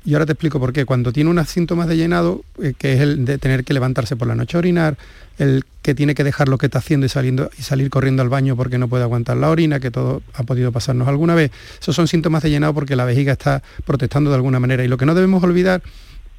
[0.04, 0.84] y ahora te explico por qué.
[0.84, 4.28] Cuando tiene unos síntomas de llenado, eh, que es el de tener que levantarse por
[4.28, 4.96] la noche a orinar,
[5.38, 7.10] el que tiene que dejar lo que está haciendo y,
[7.58, 10.72] y salir corriendo al baño porque no puede aguantar la orina, que todo ha podido
[10.72, 14.60] pasarnos alguna vez, esos son síntomas de llenado porque la vejiga está protestando de alguna
[14.60, 14.84] manera.
[14.84, 15.82] Y lo que no debemos olvidar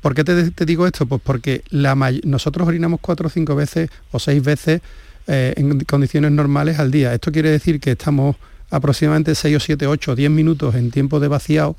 [0.01, 1.05] ¿Por qué te, digo esto?
[1.05, 1.63] Pues porque
[2.23, 4.81] nosotros orinamos cuatro o cinco veces o seis veces
[5.27, 7.13] eh, en condiciones normales al día.
[7.13, 8.37] Esto quiere decir que estamos
[8.71, 11.75] aproximadamente 6 o 7, 8 o 10 minutos en tiempo de vaciado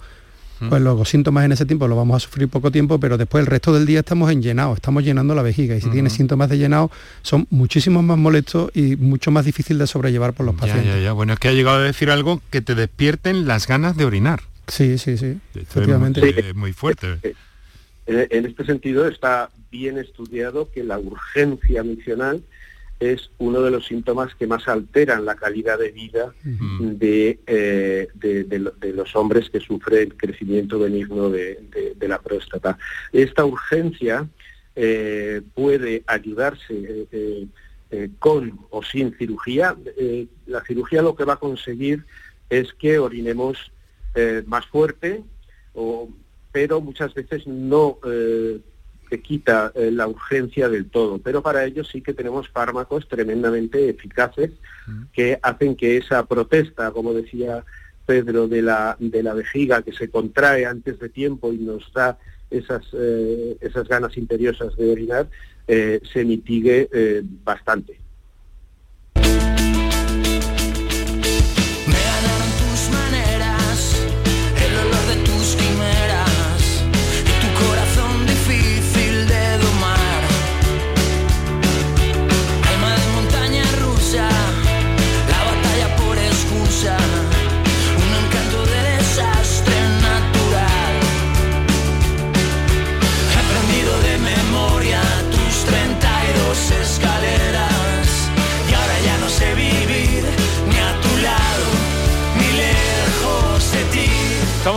[0.69, 3.47] pues los síntomas en ese tiempo los vamos a sufrir poco tiempo, pero después el
[3.47, 6.59] resto del día estamos en llenado, estamos llenando la vejiga y si tienes síntomas de
[6.59, 6.91] llenado
[7.23, 10.87] son muchísimo más molestos y mucho más difícil de sobrellevar por los pacientes.
[10.87, 13.97] Ya, ya, Bueno, es que ha llegado a decir algo que te despierten las ganas
[13.97, 14.43] de orinar.
[14.67, 15.39] Sí, sí, sí.
[15.55, 16.55] efectivamente.
[16.55, 17.19] muy fuerte.
[17.23, 17.35] Eh,
[18.07, 22.43] eh, en este sentido está bien estudiado que la urgencia misional
[23.01, 26.35] es uno de los síntomas que más alteran la calidad de vida
[27.01, 31.59] eh, de, los hombres que sufren crecimiento benigno de,
[32.01, 32.77] la próstata.
[33.11, 34.29] Esta urgencia
[34.77, 39.75] eh, puede ayudarse eh, con o sin cirugía.
[40.47, 42.05] la cirugía lo que va a conseguir
[42.51, 43.73] es que orinemos
[44.47, 45.23] más fuerte,
[46.53, 47.99] pero muchas veces no
[49.11, 53.89] que quita eh, la urgencia del todo, pero para ello sí que tenemos fármacos tremendamente
[53.89, 54.53] eficaces
[55.13, 57.65] que hacen que esa protesta, como decía
[58.07, 62.19] Pedro, de la, de la vejiga que se contrae antes de tiempo y nos da
[62.51, 65.29] esas, eh, esas ganas imperiosas de orinar,
[65.69, 66.89] eh, se mitigue
[67.45, 68.00] bastante.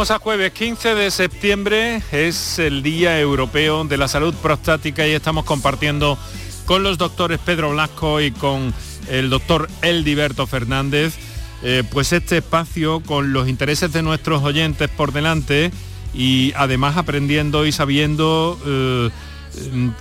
[0.04, 5.12] Estamos a jueves 15 de septiembre, es el Día Europeo de la Salud Prostática y
[5.12, 6.18] estamos compartiendo
[6.66, 8.74] con los doctores Pedro Blasco y con
[9.10, 11.16] el doctor Eldiberto Fernández,
[11.64, 15.72] eh, pues este espacio con los intereses de nuestros oyentes por delante
[16.14, 19.10] y además aprendiendo y sabiendo eh,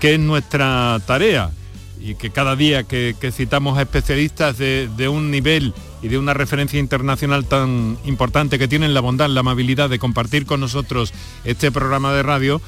[0.00, 1.52] qué es nuestra tarea
[2.00, 7.44] y que cada día que, citamos especialistas de, un nivel y de una referencia internacional
[7.46, 11.12] tan importante que tienen la bondad, la amabilidad de compartir con nosotros
[11.44, 12.60] este programa de radio,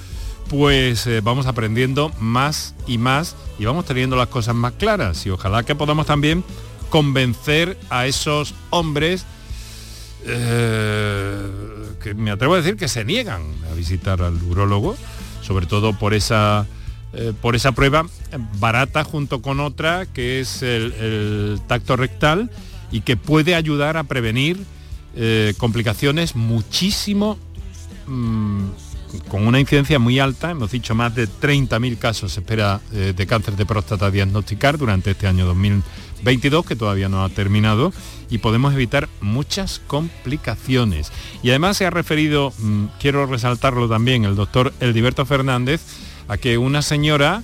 [0.49, 5.27] pues eh, vamos aprendiendo más y más y vamos teniendo las cosas más claras.
[5.27, 6.45] Y ojalá que podamos también
[6.91, 9.27] convencer a esos hombres
[10.27, 11.43] eh,
[12.03, 14.97] que me atrevo a decir que se niegan a visitar al urólogo,
[15.43, 16.67] sobre todo por esa
[17.17, 18.07] eh, por esa prueba
[18.59, 22.51] barata junto con otra que es el, tacto rectal
[22.95, 24.57] y que puede ayudar a prevenir
[25.17, 27.37] eh, complicaciones muchísimo
[28.07, 28.67] mm,
[29.27, 33.27] con una incidencia muy alta, hemos dicho más de 30.000 casos se espera eh, de
[33.27, 37.93] cáncer de próstata diagnosticar durante este año 2022 que todavía no ha terminado
[38.31, 41.11] y podemos evitar muchas complicaciones.
[41.43, 45.81] Y además se ha referido, mm, quiero resaltarlo también, el doctor Eldiberto Fernández,
[46.29, 47.43] a que una señora,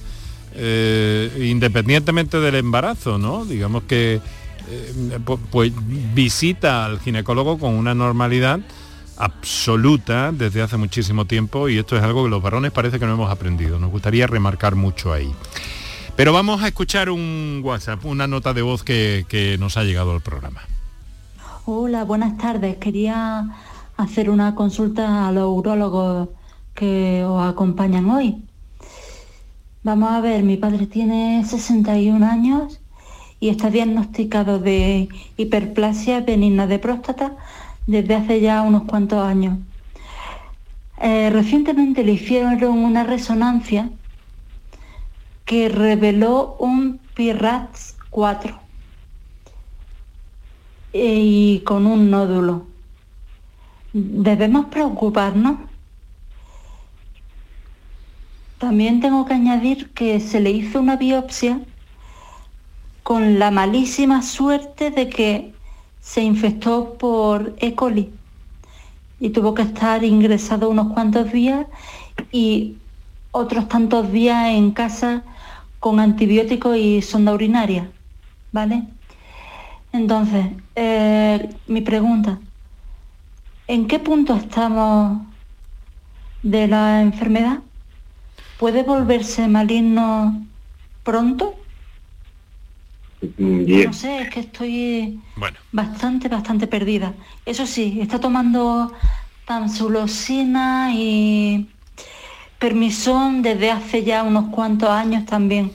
[0.54, 3.44] eh, independientemente del embarazo, ¿no?
[3.44, 4.20] Digamos que
[5.50, 5.72] pues
[6.14, 8.60] visita al ginecólogo con una normalidad
[9.16, 13.14] absoluta desde hace muchísimo tiempo y esto es algo que los varones parece que no
[13.14, 13.78] hemos aprendido.
[13.78, 15.30] Nos gustaría remarcar mucho ahí.
[16.16, 20.12] Pero vamos a escuchar un WhatsApp, una nota de voz que, que nos ha llegado
[20.12, 20.62] al programa.
[21.66, 22.76] Hola, buenas tardes.
[22.78, 23.46] Quería
[23.96, 26.28] hacer una consulta a los urólogos
[26.74, 28.42] que os acompañan hoy.
[29.82, 32.79] Vamos a ver, mi padre tiene 61 años
[33.40, 37.36] y está diagnosticado de hiperplasia benigna de próstata
[37.86, 39.58] desde hace ya unos cuantos años.
[41.00, 43.90] Eh, recientemente le hicieron una resonancia
[45.46, 48.60] que reveló un PIRATS 4
[50.92, 52.66] y con un nódulo.
[53.92, 55.58] ¿Debemos preocuparnos?
[58.58, 61.60] También tengo que añadir que se le hizo una biopsia
[63.10, 65.52] con la malísima suerte de que
[66.00, 67.74] se infectó por E.
[67.74, 68.08] coli
[69.18, 71.66] y tuvo que estar ingresado unos cuantos días
[72.30, 72.76] y
[73.32, 75.24] otros tantos días en casa
[75.80, 77.90] con antibióticos y sonda urinaria,
[78.52, 78.84] ¿vale?
[79.92, 80.46] Entonces,
[80.76, 82.38] eh, mi pregunta,
[83.66, 85.20] ¿en qué punto estamos
[86.44, 87.58] de la enfermedad?
[88.56, 90.46] ¿Puede volverse maligno
[91.02, 91.59] pronto?
[93.36, 95.20] Mm, No sé, es que estoy
[95.72, 97.14] bastante, bastante perdida.
[97.44, 98.92] Eso sí, está tomando
[99.46, 101.68] tamsulosina y
[102.58, 105.72] permisón desde hace ya unos cuantos años también.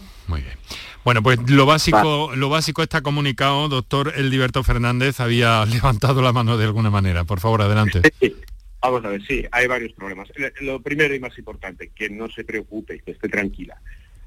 [1.04, 6.58] Bueno, pues lo básico, lo básico está comunicado, doctor Eldiberto Fernández había levantado la mano
[6.58, 7.26] de alguna manera.
[7.26, 8.02] Por favor, adelante.
[8.82, 10.30] Vamos a ver, sí, hay varios problemas.
[10.62, 13.78] Lo primero y más importante, que no se preocupe, que esté tranquila.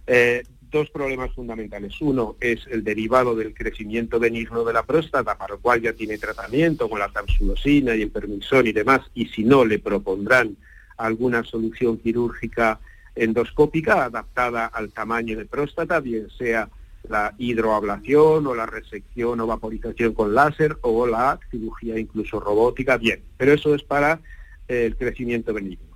[0.06, 2.00] Eh, dos problemas fundamentales.
[2.00, 6.18] Uno es el derivado del crecimiento benigno de la próstata, para el cual ya tiene
[6.18, 10.56] tratamiento con la tamsulosina y el permisón y demás, y si no, le propondrán
[10.96, 12.80] alguna solución quirúrgica
[13.14, 16.68] endoscópica adaptada al tamaño de próstata, bien sea
[17.08, 23.22] la hidroablación o la resección o vaporización con láser o la cirugía incluso robótica, bien,
[23.36, 24.20] pero eso es para
[24.68, 25.86] eh, el crecimiento benigno.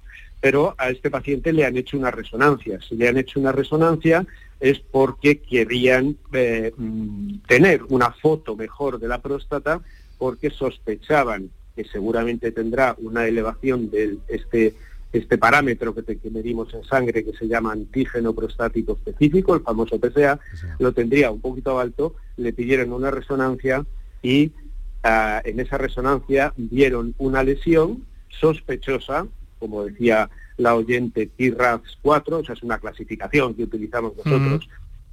[0.40, 2.80] Pero a este paciente le han hecho una resonancia.
[2.80, 4.26] Si le han hecho una resonancia
[4.62, 9.80] es porque querían eh, mm, tener una foto mejor de la próstata
[10.18, 14.74] porque sospechaban que seguramente tendrá una elevación de este
[15.12, 19.60] este parámetro que, te- que medimos en sangre que se llama antígeno prostático específico, el
[19.60, 20.40] famoso PSA,
[20.78, 23.84] lo tendría un poquito alto, le pidieron una resonancia
[24.22, 24.52] y
[25.02, 29.26] ah, en esa resonancia vieron una lesión sospechosa,
[29.58, 34.68] como decía la oyente TRAS 4, o sea, es una clasificación que utilizamos nosotros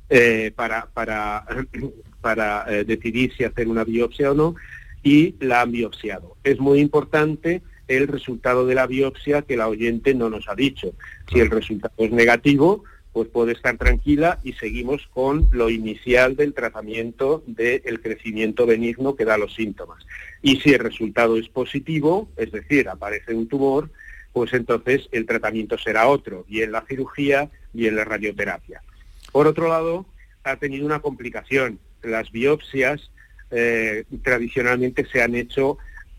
[0.09, 1.45] eh, para, para,
[2.21, 4.55] para eh, decidir si hacer una biopsia o no,
[5.03, 6.35] y la han biopsiado.
[6.43, 10.93] Es muy importante el resultado de la biopsia que la oyente no nos ha dicho.
[11.31, 16.53] Si el resultado es negativo, pues puede estar tranquila y seguimos con lo inicial del
[16.53, 20.05] tratamiento del crecimiento benigno que da los síntomas.
[20.41, 23.89] Y si el resultado es positivo, es decir, aparece un tumor,
[24.33, 28.81] pues entonces el tratamiento será otro, bien la cirugía, bien la radioterapia.
[29.31, 30.05] Por otro lado,
[30.43, 31.79] ha tenido una complicación.
[32.03, 33.11] Las biopsias
[33.51, 35.77] eh, tradicionalmente se han hecho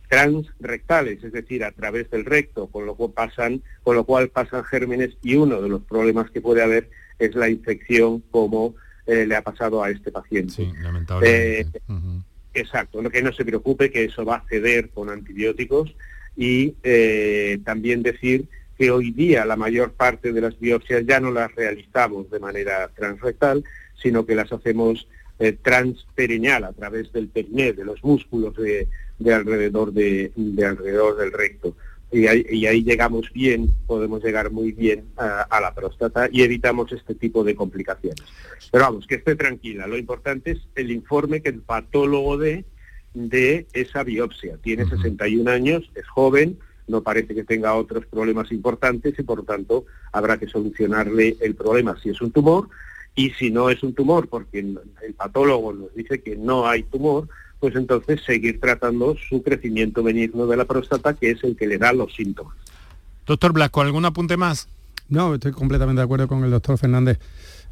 [0.08, 4.64] transrectales, es decir, a través del recto, con lo cual pasan, con lo cual pasan
[4.64, 8.74] gérmenes y uno de los problemas que puede haber es la infección como
[9.06, 10.52] eh, le ha pasado a este paciente.
[11.26, 11.64] Eh,
[12.52, 15.94] Exacto, no- que no se preocupe que eso va a ceder con antibióticos
[16.36, 18.46] y eh, también decir
[18.78, 22.88] que hoy día la mayor parte de las biopsias ya no las realizamos de manera
[22.96, 23.62] transrectal,
[24.00, 25.06] sino que las hacemos
[25.38, 31.18] eh, transperineal a través del periné, de los músculos de, de alrededor de, de alrededor
[31.18, 31.76] del recto.
[32.12, 36.42] Y ahí, y ahí llegamos bien, podemos llegar muy bien a, a la próstata y
[36.42, 38.24] evitamos este tipo de complicaciones.
[38.72, 39.86] Pero vamos, que esté tranquila.
[39.86, 42.64] Lo importante es el informe que el patólogo dé
[43.14, 44.56] de esa biopsia.
[44.58, 49.44] Tiene 61 años, es joven, no parece que tenga otros problemas importantes y por lo
[49.44, 52.68] tanto habrá que solucionarle el problema si es un tumor
[53.14, 56.82] y si no es un tumor, porque el el patólogo nos dice que no hay
[56.84, 57.28] tumor,
[57.60, 61.78] pues entonces seguir tratando su crecimiento benigno de la próstata, que es el que le
[61.78, 62.56] da los síntomas.
[63.26, 64.68] Doctor Blasco, ¿algún apunte más?
[65.08, 67.18] No, estoy completamente de acuerdo con el doctor Fernández.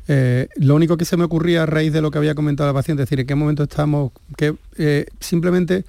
[0.09, 2.75] Eh, lo único que se me ocurría a raíz de lo que había comentado la
[2.75, 5.85] paciente, es decir, en qué momento estamos, que eh, simplemente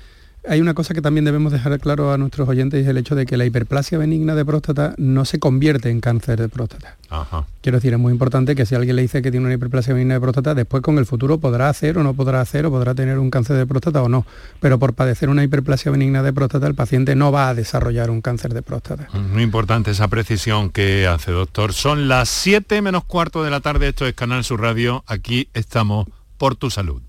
[0.47, 3.15] hay una cosa que también debemos dejar claro a nuestros oyentes y es el hecho
[3.15, 6.97] de que la hiperplasia benigna de próstata no se convierte en cáncer de próstata.
[7.09, 7.45] Ajá.
[7.61, 10.15] Quiero decir, es muy importante que si alguien le dice que tiene una hiperplasia benigna
[10.15, 13.19] de próstata, después con el futuro podrá hacer o no podrá hacer o podrá tener
[13.19, 14.25] un cáncer de próstata o no.
[14.59, 18.21] Pero por padecer una hiperplasia benigna de próstata, el paciente no va a desarrollar un
[18.21, 19.07] cáncer de próstata.
[19.13, 21.73] Muy importante esa precisión que hace, doctor.
[21.73, 26.07] Son las 7 menos cuarto de la tarde, esto es Canal Sur Radio, aquí estamos
[26.37, 27.01] por tu salud.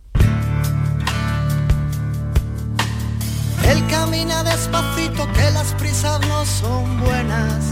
[3.69, 7.65] Él camina despacito, que las prisas no son buenas.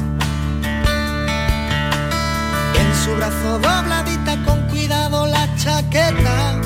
[2.81, 6.61] En su brazo dobladita con cuidado la chaqueta.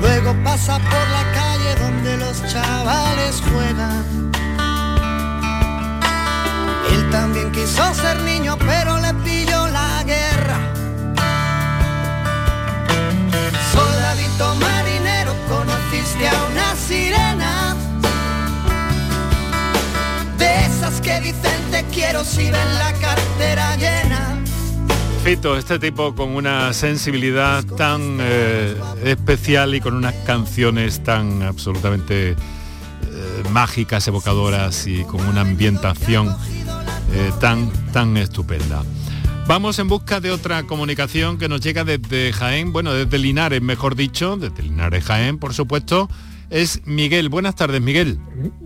[0.00, 4.30] Luego pasa por la calle donde los chavales juegan.
[6.92, 8.99] Él también quiso ser niño, pero
[21.92, 24.42] quiero si ven la cartera llena.
[25.24, 32.30] Fito, este tipo con una sensibilidad tan eh, especial y con unas canciones tan absolutamente
[32.30, 32.36] eh,
[33.50, 36.34] mágicas, evocadoras y con una ambientación
[37.12, 38.82] eh, tan, tan estupenda.
[39.46, 43.96] Vamos en busca de otra comunicación que nos llega desde Jaén, bueno, desde Linares, mejor
[43.96, 46.08] dicho, desde Linares Jaén, por supuesto.
[46.50, 47.28] Es Miguel.
[47.28, 48.18] Buenas tardes, Miguel.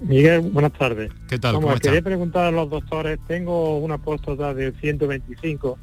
[0.03, 1.12] Miguel, buenas tardes.
[1.28, 1.55] ¿Qué tal?
[1.55, 2.09] Como ¿Cómo quería está?
[2.09, 5.78] preguntar a los doctores, tengo una próstata de 125,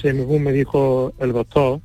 [0.00, 1.80] según me dijo el doctor,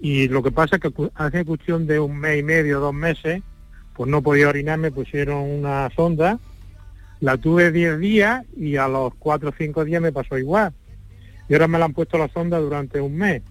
[0.00, 3.42] y lo que pasa es que hace cuestión de un mes y medio, dos meses,
[3.94, 6.38] pues no podía orinar, me pusieron una sonda,
[7.20, 10.72] la tuve 10 días y a los 4 o 5 días me pasó igual.
[11.50, 13.42] Y ahora me la han puesto la sonda durante un mes.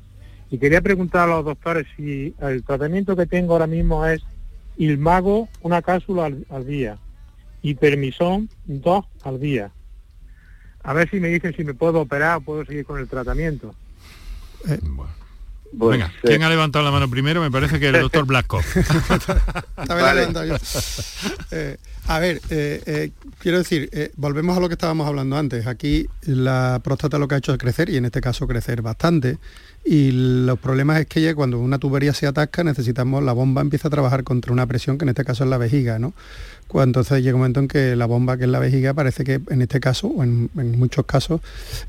[0.49, 4.23] Y quería preguntar a los doctores si el tratamiento que tengo ahora mismo es
[4.79, 6.97] Ilmago, una cápsula al, al día,
[7.61, 9.71] y Permisón, dos al día.
[10.81, 13.75] A ver si me dicen si me puedo operar o puedo seguir con el tratamiento.
[15.71, 17.41] Venga, ¿quién ha levantado la mano primero?
[17.41, 18.59] Me parece que el doctor Blasco.
[21.51, 21.77] Eh,
[22.09, 25.67] a ver, eh, eh, quiero decir, eh, volvemos a lo que estábamos hablando antes.
[25.67, 29.37] Aquí la próstata lo que ha hecho es crecer y en este caso crecer bastante.
[29.85, 33.89] Y los problemas es que ya cuando una tubería se atasca necesitamos, la bomba empieza
[33.89, 36.13] a trabajar contra una presión que en este caso es la vejiga, ¿no?
[36.67, 39.39] Cuando entonces llega un momento en que la bomba que es la vejiga parece que
[39.47, 41.41] en este caso, o en, en muchos casos,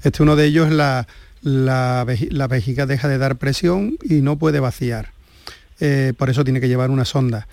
[0.04, 1.06] este uno de ellos es la,
[1.42, 5.12] la, veji- la vejiga deja de dar presión y no puede vaciar.
[5.80, 7.46] Eh, por eso tiene que llevar una sonda.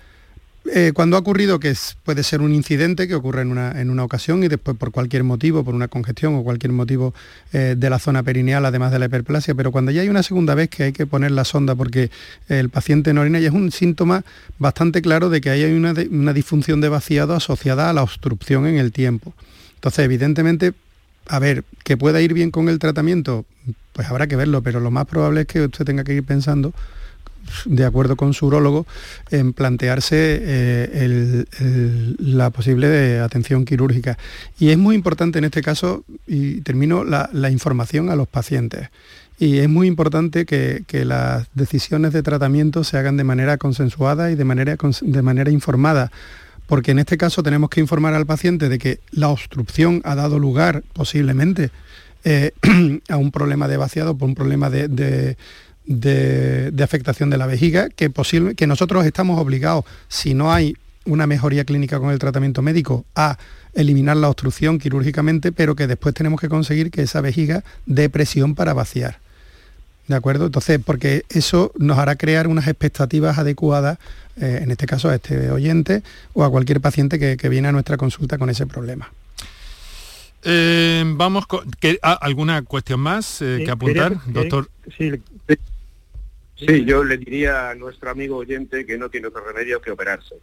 [0.74, 1.74] Eh, cuando ha ocurrido que
[2.04, 5.24] puede ser un incidente que ocurre en una, en una ocasión y después por cualquier
[5.24, 7.14] motivo, por una congestión o cualquier motivo
[7.54, 10.54] eh, de la zona perineal, además de la hiperplasia, pero cuando ya hay una segunda
[10.54, 12.10] vez que hay que poner la sonda porque
[12.48, 14.24] el paciente no orina, ya es un síntoma
[14.58, 18.66] bastante claro de que ahí hay una, una disfunción de vaciado asociada a la obstrucción
[18.66, 19.32] en el tiempo.
[19.76, 20.74] Entonces, evidentemente,
[21.28, 23.44] a ver, que pueda ir bien con el tratamiento,
[23.92, 26.72] pues habrá que verlo, pero lo más probable es que usted tenga que ir pensando
[27.64, 28.86] de acuerdo con su urólogo,
[29.30, 31.44] en plantearse eh,
[32.18, 34.18] la posible de atención quirúrgica.
[34.58, 38.88] Y es muy importante en este caso, y termino, la, información a los pacientes.
[39.38, 44.30] Y es muy importante que, que las decisiones de tratamiento se hagan de manera consensuada
[44.30, 46.10] y de manera, de manera informada,
[46.68, 50.38] porque en este caso tenemos que informar al paciente de que la obstrucción ha dado
[50.38, 51.70] lugar posiblemente
[52.24, 52.52] eh,
[53.08, 55.36] a un problema de vaciado, por un problema de, de-
[56.84, 61.64] afectación de la vejiga, que, posible, que nosotros estamos obligados, si no hay una mejoría
[61.64, 63.38] clínica con el tratamiento médico, a
[63.72, 68.54] eliminar la obstrucción quirúrgicamente, pero que después tenemos que conseguir que esa vejiga dé presión
[68.54, 69.20] para vaciar.
[70.08, 70.46] ¿De acuerdo?
[70.46, 73.98] Entonces, porque eso nos hará crear unas expectativas adecuadas,
[74.40, 76.02] eh, en este caso a este oyente
[76.32, 79.12] o a cualquier paciente que, que viene a nuestra consulta con ese problema.
[80.44, 81.70] Eh, vamos con...
[81.80, 84.70] ¿qué- ah, ¿Alguna cuestión más eh, Sí, que apuntar, quería- doctor?
[84.96, 85.12] Sí,
[86.56, 90.34] Sí, yo le diría a nuestro amigo oyente que no tiene otro remedio que operarse.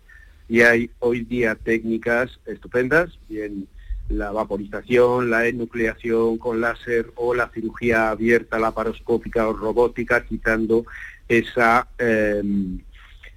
[0.48, 3.68] Y hay hoy día técnicas estupendas, bien
[4.10, 10.86] la vaporización, la enucleación con láser o la cirugía abierta, laparoscópica o robótica, quitando
[11.28, 12.44] esa, eh,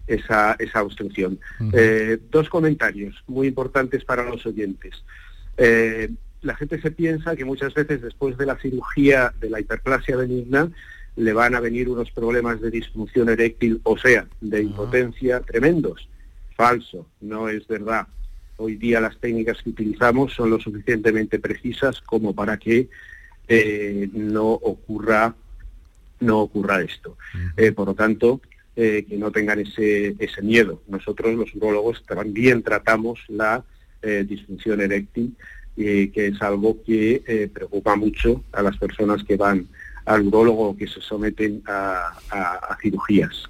[0.06, 1.38] esa, esa obstrucción.
[1.72, 5.02] Eh, dos comentarios muy importantes para los oyentes.
[5.56, 6.10] Eh,
[6.42, 10.70] la gente se piensa que muchas veces después de la cirugía de la hiperplasia benigna
[11.16, 16.08] le van a venir unos problemas de disfunción eréctil, o sea, de impotencia tremendos.
[16.56, 18.06] Falso, no es verdad.
[18.59, 22.88] Hoy día las técnicas que utilizamos son lo suficientemente precisas como para que
[23.46, 25.34] eh, no ocurra
[26.20, 27.16] no ocurra esto.
[27.56, 28.40] Eh, por lo tanto,
[28.74, 30.82] eh, que no tengan ese, ese miedo.
[30.88, 33.64] Nosotros los urólogos también tratamos la
[34.26, 35.34] disfunción eréctil,
[35.76, 39.66] que es algo que preocupa mucho a las personas que van
[40.04, 43.44] al urólogo o que se someten a, a- a cirugías.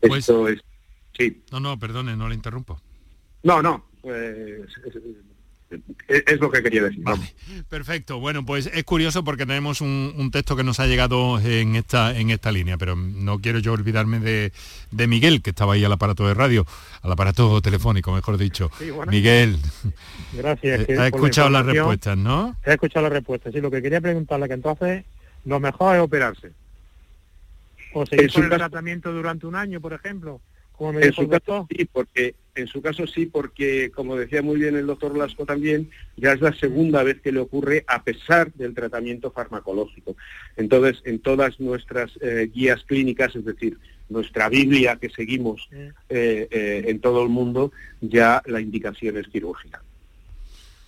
[0.00, 0.60] Pues- Esto es...
[1.18, 1.42] Sí.
[1.52, 2.78] No, no, perdone, no le interrumpo.
[3.42, 3.84] No, no.
[4.00, 4.60] Pues,
[6.08, 7.04] es, lo que quería decir.
[7.68, 11.76] Perfecto, bueno, pues es curioso porque tenemos un, un texto que nos ha llegado en
[11.76, 14.52] esta, en esta línea, pero no quiero yo olvidarme de,
[14.90, 16.66] de Miguel, que estaba ahí al aparato de radio,
[17.02, 18.70] al aparato telefónico, mejor dicho.
[18.78, 19.12] Sí, bueno.
[19.12, 19.58] Miguel,
[20.32, 20.80] Gracias.
[20.80, 22.56] eh, que ha por la escuchado las respuestas, ¿no?
[22.64, 23.52] He escuchado la respuesta.
[23.52, 25.04] Sí, lo que quería preguntarle que entonces
[25.44, 26.52] lo mejor es operarse.
[27.92, 30.40] O seguir con el tratamiento durante un año, por ejemplo,
[30.78, 34.76] como En su caso sí, porque en su caso sí, porque como decía muy bien
[34.76, 38.74] el doctor Lasco también, ya es la segunda vez que le ocurre a pesar del
[38.74, 40.16] tratamiento farmacológico.
[40.56, 46.84] Entonces, en todas nuestras eh, guías clínicas, es decir, nuestra Biblia que seguimos eh, eh,
[46.86, 49.82] en todo el mundo, ya la indicación es quirúrgica.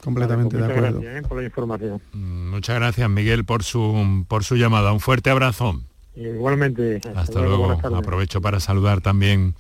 [0.02, 1.00] completamente Vale, de pues muchas acuerdo.
[1.00, 1.28] gracias, ¿eh?
[1.28, 2.02] por la información.
[2.12, 4.92] Mm, Muchas gracias, Miguel, por su, por su llamada.
[4.92, 5.80] Un fuerte abrazo.
[6.16, 7.00] Igualmente.
[7.14, 7.70] Hasta luego.
[7.96, 9.54] Aprovecho para saludar también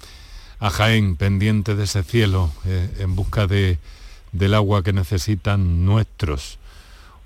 [0.60, 3.78] a Jaén, pendiente de ese cielo, eh, en busca de,
[4.32, 6.58] del agua que necesitan nuestros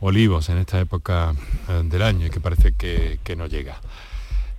[0.00, 1.34] olivos en esta época
[1.68, 3.80] eh, del año y que parece que, que no llega.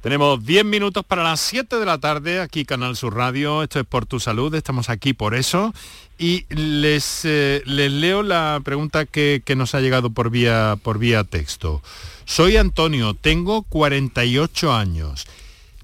[0.02, 3.88] Tenemos 10 minutos para las 7 de la tarde, aquí Canal Sur Radio, esto es
[3.88, 5.74] por tu salud, estamos aquí por eso.
[6.20, 11.00] Y les, eh, les leo la pregunta que, que nos ha llegado por vía, por
[11.00, 11.82] vía texto.
[12.26, 15.26] Soy Antonio, tengo 48 años.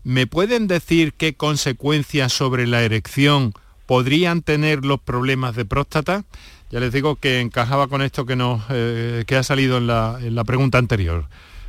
[0.03, 3.53] ¿Me pueden decir qué consecuencias sobre la erección
[3.85, 6.23] podrían tener los problemas de próstata?
[6.71, 10.17] Ya les digo que encajaba con esto que, nos, eh, que ha salido en la,
[10.21, 11.25] en la pregunta anterior.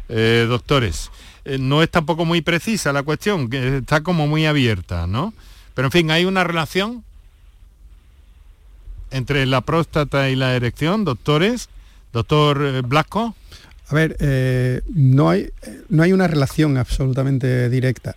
[0.08, 1.10] Eh, doctores,
[1.44, 5.34] eh, no es tampoco muy precisa la cuestión, está como muy abierta, ¿no?
[5.74, 7.04] Pero en fin, hay una relación
[9.10, 11.68] entre la próstata y la erección, doctores.
[12.12, 13.34] Doctor Blasco.
[13.93, 15.51] A ver, eh, no, hay,
[15.90, 18.14] no hay una relación absolutamente directa.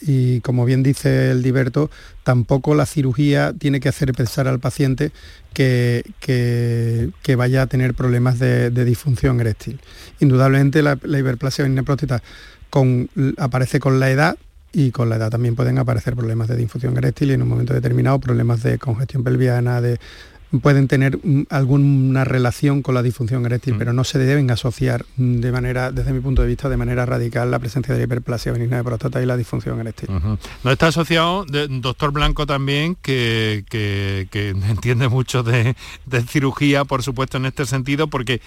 [0.00, 1.90] Y como bien dice el Diverto,
[2.22, 5.12] tampoco la cirugía tiene que hacer pensar al paciente
[5.52, 9.80] que, que- vaya a tener problemas de, disfunción eréctil.
[10.18, 12.22] Indudablemente la, la hiperplasia de próstata
[13.36, 14.38] aparece con la edad
[14.72, 17.74] y con la edad también pueden aparecer problemas de disfunción eréctil y en un momento
[17.74, 19.98] determinado problemas de congestión pelviana, de,
[20.62, 25.40] pueden tener mm, alguna relación con la disfunción eréctil, pero no se deben asociar mm,
[25.40, 28.52] de manera, desde mi punto de vista, de manera radical la presencia de la hiperplasia
[28.52, 30.08] benigna de próstata y la disfunción eréctil.
[30.10, 30.38] Ujú.
[30.64, 35.76] No está asociado, de- doctor Blanco también, que, que- que entiende mucho de,
[36.06, 38.40] de cirugía, por supuesto, en este sentido, porque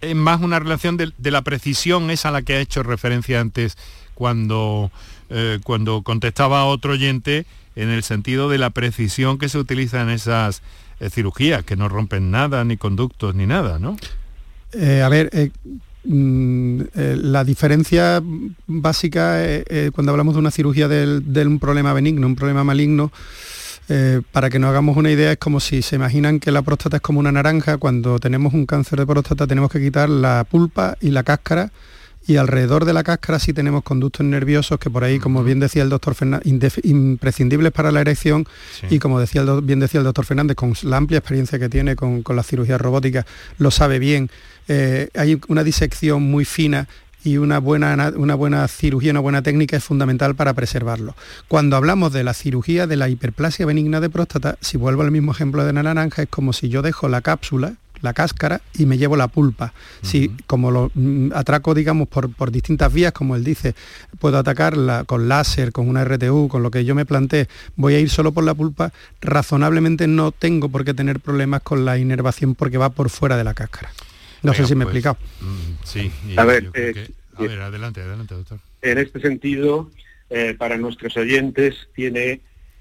[0.00, 3.40] es más una relación de, de la precisión, esa a la que ha hecho referencia
[3.40, 3.76] antes
[4.14, 4.90] cuando,
[5.30, 7.46] eh, cuando contestaba a otro oyente,
[7.76, 10.62] en el sentido de la precisión que se utiliza en esas
[11.00, 13.96] eh, cirugías, que no rompen nada, ni conductos, ni nada, ¿no?
[14.72, 15.50] Eh, a ver, eh,
[16.04, 18.22] mm, eh, la diferencia
[18.66, 19.38] básica
[19.92, 23.12] cuando hablamos de una cirugía del- de un problema benigno, un problema maligno,
[24.32, 27.02] para que nos hagamos una idea, es como si se imaginan que la próstata es
[27.02, 31.10] como una naranja, cuando tenemos un cáncer de próstata tenemos que quitar la pulpa y
[31.10, 31.70] la cáscara
[32.28, 35.82] y alrededor de la cáscara sí tenemos conductos nerviosos que por ahí, como bien decía
[35.82, 38.46] el doctor Fernández, imprescindibles para la erección
[38.90, 41.96] y como decía el bien decía el doctor Fernández, con la amplia experiencia que tiene
[41.96, 43.24] con, con la cirugía robótica,
[43.56, 44.30] lo sabe bien.
[44.68, 46.86] Eh, hay una disección muy fina
[47.24, 51.16] y una buena, una buena cirugía, una buena técnica es fundamental para preservarlo.
[51.48, 55.32] Cuando hablamos de la cirugía de la hiperplasia benigna de próstata, si vuelvo al mismo
[55.32, 58.98] ejemplo de la naranja, es como si yo dejo la cápsula, la cáscara y me
[58.98, 59.72] llevo la pulpa.
[60.02, 63.74] Si como lo mm, atraco, digamos, por, por distintas vías, como él dice,
[64.18, 68.00] puedo atacarla con láser, con una RTU, con lo que yo me planteé, voy a
[68.00, 72.54] ir solo por la pulpa, razonablemente no tengo por qué tener problemas con la inervación
[72.54, 73.90] porque va por fuera de la cáscara.
[74.42, 75.16] No sé si me he pues, explicado.
[75.40, 76.10] mm, Sí.
[76.28, 78.58] y A ver, eh, que- a ver, adelante, adelante, doctor.
[78.82, 79.90] En este sentido,
[80.30, 82.40] eh, para nuestros oyentes tiene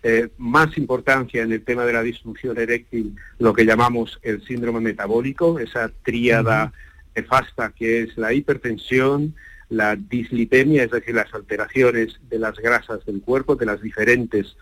[0.10, 4.80] eh, más importancia en el tema de la disfunción eréctil lo que llamamos el síndrome
[4.80, 6.72] metabólico, esa tríada
[7.14, 9.36] nefasta que es la hipertensión,
[9.68, 14.55] la dislipemia, es decir, las alteraciones de las grasas del cuerpo, de las diferentes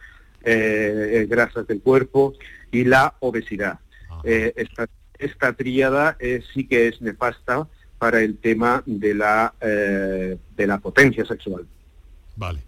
[0.43, 2.33] eh, eh, grasas del cuerpo,
[2.71, 3.77] y la obesidad.
[4.23, 4.87] Eh, esta,
[5.19, 6.17] esta tríada
[6.55, 7.67] sí que es nefasta
[7.99, 11.67] para el tema de la, de la potencia sexual.
[12.35, 12.61] Vale.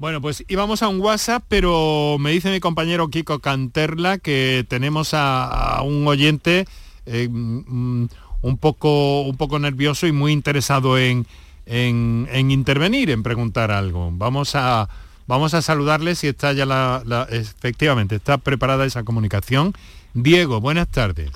[0.00, 5.12] Bueno, pues íbamos a un WhatsApp, pero me dice mi compañero Kiko Canterla que tenemos
[5.12, 5.44] a,
[5.76, 6.64] a un oyente
[7.04, 8.06] eh, mm,
[8.40, 11.26] un, poco, un poco nervioso y muy interesado en,
[11.66, 14.08] en- en intervenir, en preguntar algo.
[14.14, 14.88] Vamos a,
[15.26, 19.74] vamos a saludarle si está ya la, la- efectivamente, está preparada esa comunicación.
[20.14, 21.30] Diego, buenas tardes.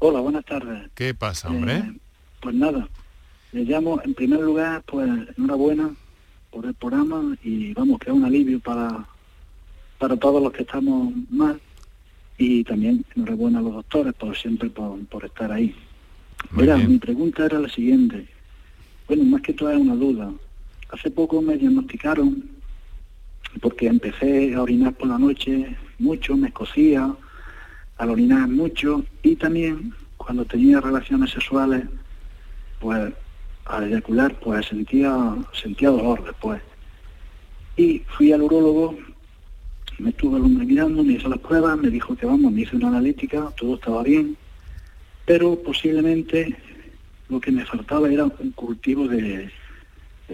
[0.00, 0.90] Hola, buenas tardes.
[0.94, 1.76] ¿Qué pasa, hombre?
[1.78, 1.92] Eh,
[2.42, 2.86] pues nada,
[3.52, 5.08] le llamo en primer lugar, pues
[5.38, 5.88] enhorabuena
[6.50, 9.06] por el programa y vamos, que es un alivio para,
[9.98, 11.60] para todos los que estamos mal
[12.36, 15.74] y también enhorabuena a los doctores por siempre por, por estar ahí.
[16.52, 18.28] Mira, mi pregunta era la siguiente.
[19.06, 20.32] Bueno, más que todo es una duda.
[20.90, 22.44] Hace poco me diagnosticaron
[23.60, 27.12] porque empecé a orinar por la noche mucho, me escocía,
[27.96, 31.84] al orinar mucho y también cuando tenía relaciones sexuales,
[32.80, 33.12] pues
[33.68, 36.60] al eyacular, pues sentía, sentía dolor después.
[37.76, 38.98] Y fui al urólogo,
[39.98, 43.52] me estuvo mirando, me hizo las pruebas, me dijo que vamos, me hizo una analítica,
[43.56, 44.36] todo estaba bien,
[45.26, 46.56] pero posiblemente
[47.28, 49.50] lo que me faltaba era un cultivo de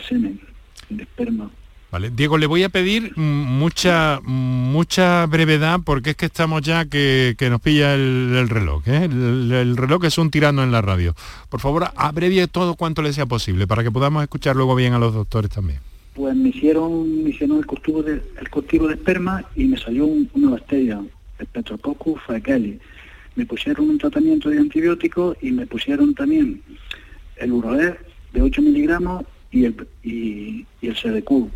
[0.08, 0.40] semen,
[0.88, 1.50] de esperma.
[2.12, 3.22] Diego, le voy a pedir mm,
[3.58, 8.82] mucha mucha brevedad porque es que estamos ya que, que nos pilla el, el reloj.
[8.88, 9.04] ¿eh?
[9.04, 11.14] El, el reloj es un tirano en la radio.
[11.48, 14.98] Por favor, abrevie todo cuanto le sea posible para que podamos escuchar luego bien a
[14.98, 15.78] los doctores también.
[16.14, 20.06] Pues me hicieron, me hicieron el cultivo de, el cultivo de esperma y me salió
[20.06, 21.00] un- una bacteria,
[21.38, 22.76] el Petrococcus faecalis.
[23.36, 26.62] Me pusieron un tratamiento de antibióticos y me pusieron también
[27.36, 27.96] el Urolez
[28.32, 31.48] de 8 miligramos y el, y, y el CDQ,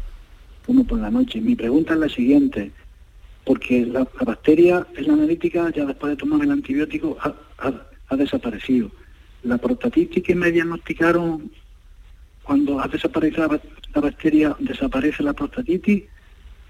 [0.68, 1.40] uno por la noche.
[1.40, 2.70] Mi pregunta es la siguiente,
[3.44, 7.16] porque la, bacteria en la analítica ya después de tomar el antibiótico
[7.58, 8.90] ha, desaparecido.
[9.42, 11.50] La prostatitis que me diagnosticaron
[12.42, 13.60] cuando ha desaparecido
[13.94, 16.04] la bacteria, ¿desaparece la prostatitis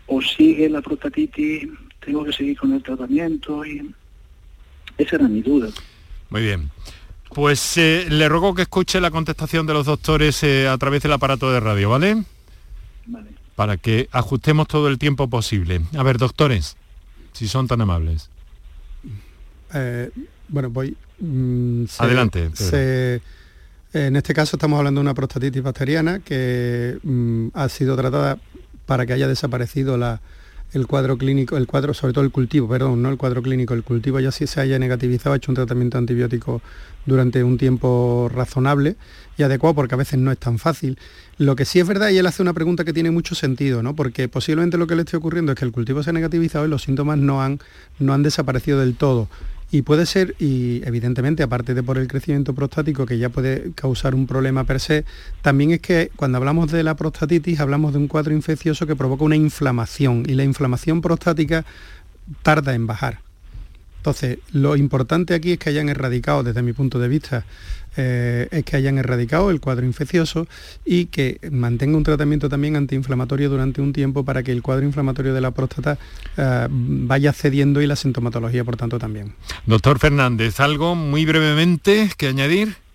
[0.07, 1.69] o sigue la prostatitis?
[2.05, 3.95] Tengo que seguir con el tratamiento y
[4.97, 5.69] esa era mi duda.
[6.31, 6.71] Muy bien.
[7.35, 11.13] Pues eh, le ruego que escuche la contestación de los doctores eh, a través del
[11.13, 12.25] aparato de radio, ¿vale?
[13.59, 15.81] Para que ajustemos todo el tiempo posible.
[15.97, 16.77] A ver, doctores,
[17.33, 18.31] si son tan amables.
[19.75, 20.11] Eh,
[20.47, 20.97] bueno, voy...
[21.19, 23.21] mm, se- Adelante, se-
[23.93, 28.39] en este caso estamos hablando de una prostatitis bacteriana que mm, ha sido tratada
[28.87, 30.21] para que haya desaparecido la-
[30.73, 33.83] el cuadro clínico, el cuadro, sobre todo el cultivo, perdón, no el cuadro clínico, el
[33.83, 36.61] cultivo ya sí se haya negativizado, ha hecho un tratamiento antibiótico
[37.07, 38.97] durante un tiempo razonable
[39.39, 40.99] y adecuado porque a veces no es tan fácil.
[41.39, 43.97] Lo que sí es verdad, y él hace una pregunta que tiene mucho sentido, ¿no?
[43.97, 46.69] Porque posiblemente lo que le esté ocurriendo es que el cultivo se ha negativizado y
[46.69, 47.61] los síntomas no han,
[47.99, 49.29] no han desaparecido del todo.
[49.71, 54.15] Y puede ser, y evidentemente, aparte de por el crecimiento prostático, que ya puede causar
[54.15, 55.05] un problema per se,
[55.43, 59.25] también es que cuando hablamos de la prostatitis hablamos de un cuadro infeccioso que provoca
[59.25, 61.67] una inflamación y la inflamación prostática
[62.43, 63.28] tarda en bajar.
[63.99, 67.45] Entonces, lo importante aquí es que hayan erradicado, desde mi punto de vista,
[67.97, 70.47] eh, es que hayan erradicado el cuadro infeccioso
[70.85, 75.35] y que mantenga un tratamiento también antiinflamatorio durante un tiempo para que el cuadro inflamatorio
[75.35, 75.99] de la próstata
[76.37, 79.35] eh, vaya cediendo y la sintomatología, por tanto, también.
[79.67, 82.88] Doctor Fernández, ¿algo muy brevemente que añadir?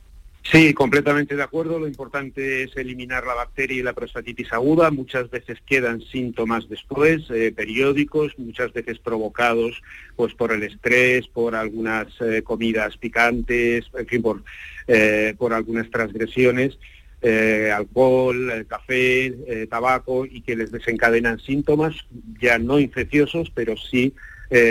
[0.43, 1.79] Sí, completamente de acuerdo.
[1.79, 4.91] Lo importante es eliminar la bacteria y la prostatitis aguda.
[4.91, 9.81] Muchas veces quedan síntomas después, eh, periódicos, muchas veces provocados
[10.15, 14.43] pues por el estrés, por algunas eh, comidas picantes, en fin, por,
[14.87, 16.77] eh, por algunas transgresiones,
[17.21, 21.95] eh, alcohol, café, tabaco, y que les desencadenan síntomas
[22.41, 24.13] ya no infecciosos, pero sí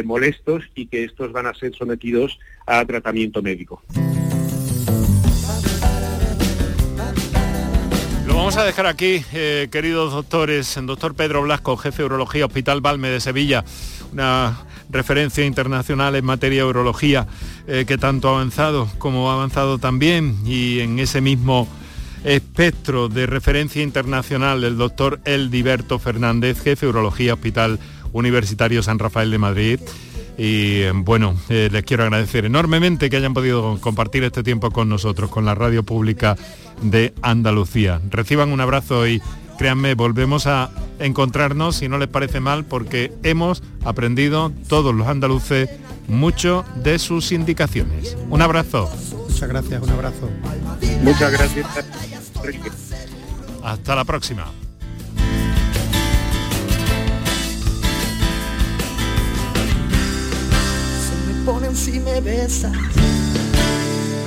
[0.04, 3.82] molestos y que estos van a ser sometidos a tratamiento médico.
[8.42, 10.76] Vamos a dejar aquí, eh, queridos doctores.
[10.82, 13.64] Doctor Pedro Blasco, jefe de Urología, Hospital Balme de Sevilla,
[14.12, 17.28] una referencia internacional en materia de urología
[17.68, 21.68] eh, que tanto ha avanzado como ha avanzado también y en ese mismo
[22.24, 27.78] espectro de referencia internacional el doctor Eldiberto Fernández, jefe de Urología, Hospital
[28.12, 29.80] Universitario San Rafael de Madrid.
[30.42, 34.88] Y eh, bueno, eh, les quiero agradecer enormemente que hayan podido compartir este tiempo con
[34.88, 36.36] nosotros, con la radio pública
[36.82, 38.00] de Andalucía.
[38.10, 39.22] Reciban un abrazo y
[39.56, 45.70] créanme, volvemos a encontrarnos, si no les parece mal, porque hemos aprendido todos los andaluces
[46.08, 48.16] mucho de sus indicaciones.
[48.28, 48.90] Un abrazo.
[49.28, 50.28] Muchas gracias, un abrazo.
[51.04, 51.68] Muchas gracias.
[53.62, 54.46] Hasta la próxima.
[61.92, 62.72] Si me besas,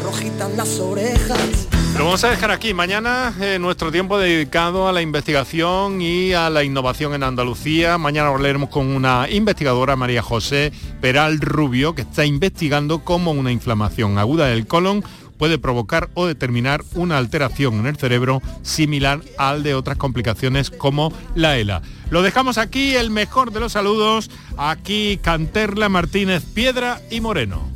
[0.04, 1.68] rojitas las orejas.
[1.98, 2.76] Lo vamos a dejar aquí.
[2.76, 7.98] Mañana eh, nuestro tiempo dedicado a la investigación y a la innovación en Andalucía.
[7.98, 14.20] Mañana hablaremos con una investigadora, María José Peral Rubio, que está investigando cómo una inflamación
[14.20, 15.04] aguda del colon
[15.38, 21.12] puede provocar o determinar una alteración en el cerebro similar al de otras complicaciones como
[21.36, 21.82] la ELA.
[22.10, 27.70] Lo dejamos aquí, el mejor de los saludos, aquí Canterla, Martínez, Piedra y Moreno.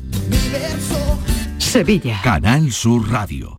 [1.58, 2.20] Sevilla.
[2.24, 3.59] Canal Sur Radio.